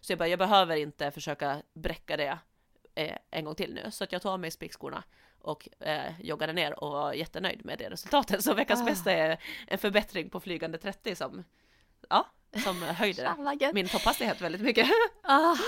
[0.00, 2.38] Så jag bara, jag behöver inte försöka bräcka det
[2.94, 3.90] eh, en gång till nu.
[3.90, 5.02] Så att jag tar av mig spikskorna
[5.40, 8.44] och eh, joggade ner och var jättenöjd med det resultatet.
[8.44, 8.84] Så veckans Ah.
[8.84, 11.44] bästa är en förbättring på flygande 30 som,
[12.08, 12.26] ja,
[12.64, 13.34] som höjde
[13.72, 14.88] min topphastighet väldigt mycket.
[15.22, 15.56] Ah.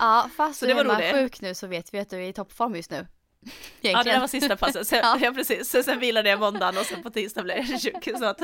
[0.00, 2.28] Ja, fast Så du det är man sjuk nu så vet vi att du är
[2.28, 2.96] i toppform just nu.
[3.40, 4.20] Ja, det där Egentligen.
[4.20, 4.86] var sista passet.
[4.88, 5.18] Sen, Ja.
[5.22, 5.32] ja.
[5.32, 5.68] precis.
[5.68, 8.18] Sen, sen vilade jag måndagen och sen på tisdag blev jag sjuk.
[8.18, 8.40] Så att,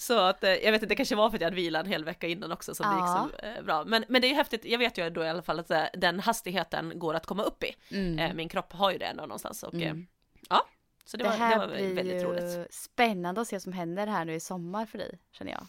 [0.00, 1.90] så att eh, jag vet inte, det kanske var för att jag hade vilat en
[1.92, 3.24] hel vecka innan också som det Ja.
[3.24, 3.84] gick så eh, bra.
[3.84, 5.84] Men, men det är ju häftigt, jag vet ju då i alla fall att eh,
[5.94, 7.74] den hastigheten går att komma upp i.
[7.90, 8.36] Mm.
[8.36, 10.06] Min kropp har ju det ändå någonstans och Mm.
[10.48, 10.66] ja,
[11.04, 12.74] så det, Det var, här det var blir väldigt ju roligt.
[12.74, 15.66] spännande att se vad som händer här nu i sommar för dig, känner jag.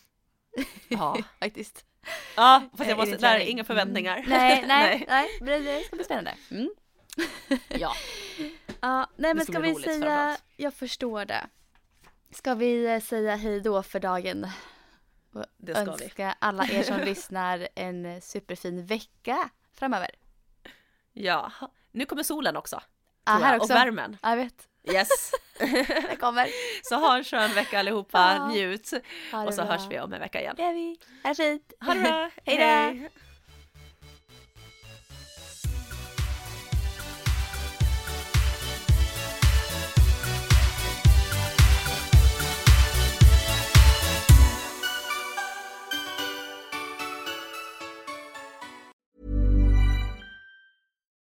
[0.88, 1.86] Ja, Faktiskt.
[2.36, 4.18] ja fast jag måste, där inga förväntningar.
[4.18, 4.30] Mm.
[4.30, 6.34] Nej, nej, nej, men det ska bli spännande.
[6.52, 6.70] Mm.
[7.68, 7.94] Ja,
[8.82, 11.48] Ja, nej men ska ska vi säga, jag förstår det.
[12.32, 14.48] Ska vi eh, säga hej då för dagen?
[15.34, 16.04] Och Det ska vi.
[16.04, 20.10] önska alla er som lyssnar en superfin vecka framöver.
[21.14, 21.52] ja.
[21.92, 22.82] Nu kommer solen också.
[23.26, 23.74] Ja, här jag, också.
[23.74, 24.18] Och värmen.
[24.22, 24.68] Ja, jag vet.
[24.94, 25.32] Yes.
[26.10, 26.48] Det kommer.
[26.84, 28.92] Så ha en skön vecka allihopa, njut.
[29.48, 29.72] Och så bra.
[29.72, 30.54] hörs vi om en vecka igen.
[30.58, 30.98] Det gör vi.
[31.24, 31.74] Ha det fint.
[31.82, 33.10] Ha det bra, Hej då.